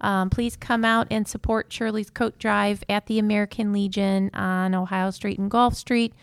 Um, 0.00 0.30
please 0.30 0.56
come 0.56 0.84
out 0.84 1.06
and 1.10 1.26
support 1.28 1.72
Shirley's 1.72 2.10
Coat 2.10 2.38
Drive 2.38 2.82
at 2.88 3.06
the 3.06 3.18
American 3.18 3.72
Legion 3.72 4.30
on 4.34 4.74
Ohio 4.74 5.10
Street 5.10 5.38
and 5.38 5.50
Gulf 5.50 5.74
Street, 5.74 6.14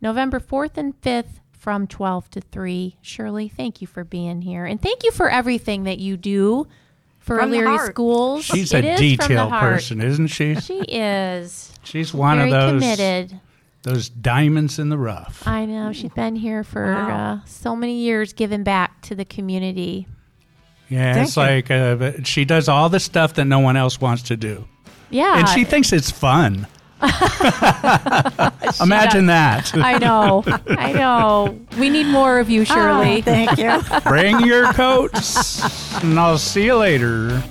November 0.00 0.38
4th 0.40 0.76
and 0.76 1.00
5th 1.02 1.40
from 1.52 1.86
12 1.86 2.30
to 2.30 2.40
3. 2.40 2.96
Shirley, 3.02 3.48
thank 3.48 3.80
you 3.80 3.86
for 3.86 4.04
being 4.04 4.42
here. 4.42 4.66
And 4.66 4.80
thank 4.80 5.02
you 5.02 5.10
for 5.10 5.28
everything 5.30 5.84
that 5.84 5.98
you 5.98 6.16
do 6.16 6.66
for 7.18 7.38
From 7.38 7.50
the 7.50 7.58
Elyria. 7.58 7.86
Schools. 7.86 8.44
She's 8.44 8.72
It 8.74 8.84
a 8.84 8.92
is 8.92 9.00
detail 9.00 9.48
person, 9.50 10.00
isn't 10.02 10.26
she? 10.26 10.54
She 10.56 10.80
is. 10.80 11.72
She's 11.82 12.12
one 12.12 12.36
Very 12.36 12.52
of 12.52 12.60
those 12.60 12.82
committed. 12.82 13.40
those 13.82 14.08
diamonds 14.10 14.78
in 14.78 14.90
the 14.90 14.98
rough. 14.98 15.42
I 15.48 15.64
know. 15.64 15.90
She's 15.92 16.12
been 16.12 16.36
here 16.36 16.62
for 16.64 16.84
Wow. 16.92 17.34
uh, 17.42 17.44
so 17.46 17.74
many 17.74 17.98
years 18.00 18.32
giving 18.34 18.62
back 18.62 19.00
to 19.02 19.14
the 19.14 19.24
community. 19.24 20.06
Yeah, 20.88 21.14
Thank 21.14 21.26
it's 21.28 21.36
you. 21.36 21.42
like 21.42 21.70
uh, 21.70 22.22
she 22.24 22.44
does 22.44 22.68
all 22.68 22.88
the 22.88 23.00
stuff 23.00 23.34
that 23.34 23.44
no 23.46 23.58
one 23.60 23.76
else 23.76 24.00
wants 24.00 24.22
to 24.24 24.36
do, 24.36 24.66
Yeah. 25.10 25.38
and 25.38 25.48
she 25.48 25.64
thinks 25.64 25.92
it's 25.92 26.10
fun. 26.10 26.66
Imagine 28.80 29.26
that. 29.26 29.72
I 29.74 29.98
know. 29.98 30.42
I 30.68 30.92
know. 30.92 31.58
We 31.78 31.90
need 31.90 32.06
more 32.06 32.38
of 32.38 32.48
you, 32.50 32.64
Shirley. 32.64 33.18
Oh, 33.18 33.22
thank 33.22 33.58
you. 33.58 33.80
Bring 34.10 34.40
your 34.40 34.72
coats, 34.72 35.62
and 36.02 36.18
I'll 36.18 36.38
see 36.38 36.64
you 36.64 36.76
later. 36.76 37.42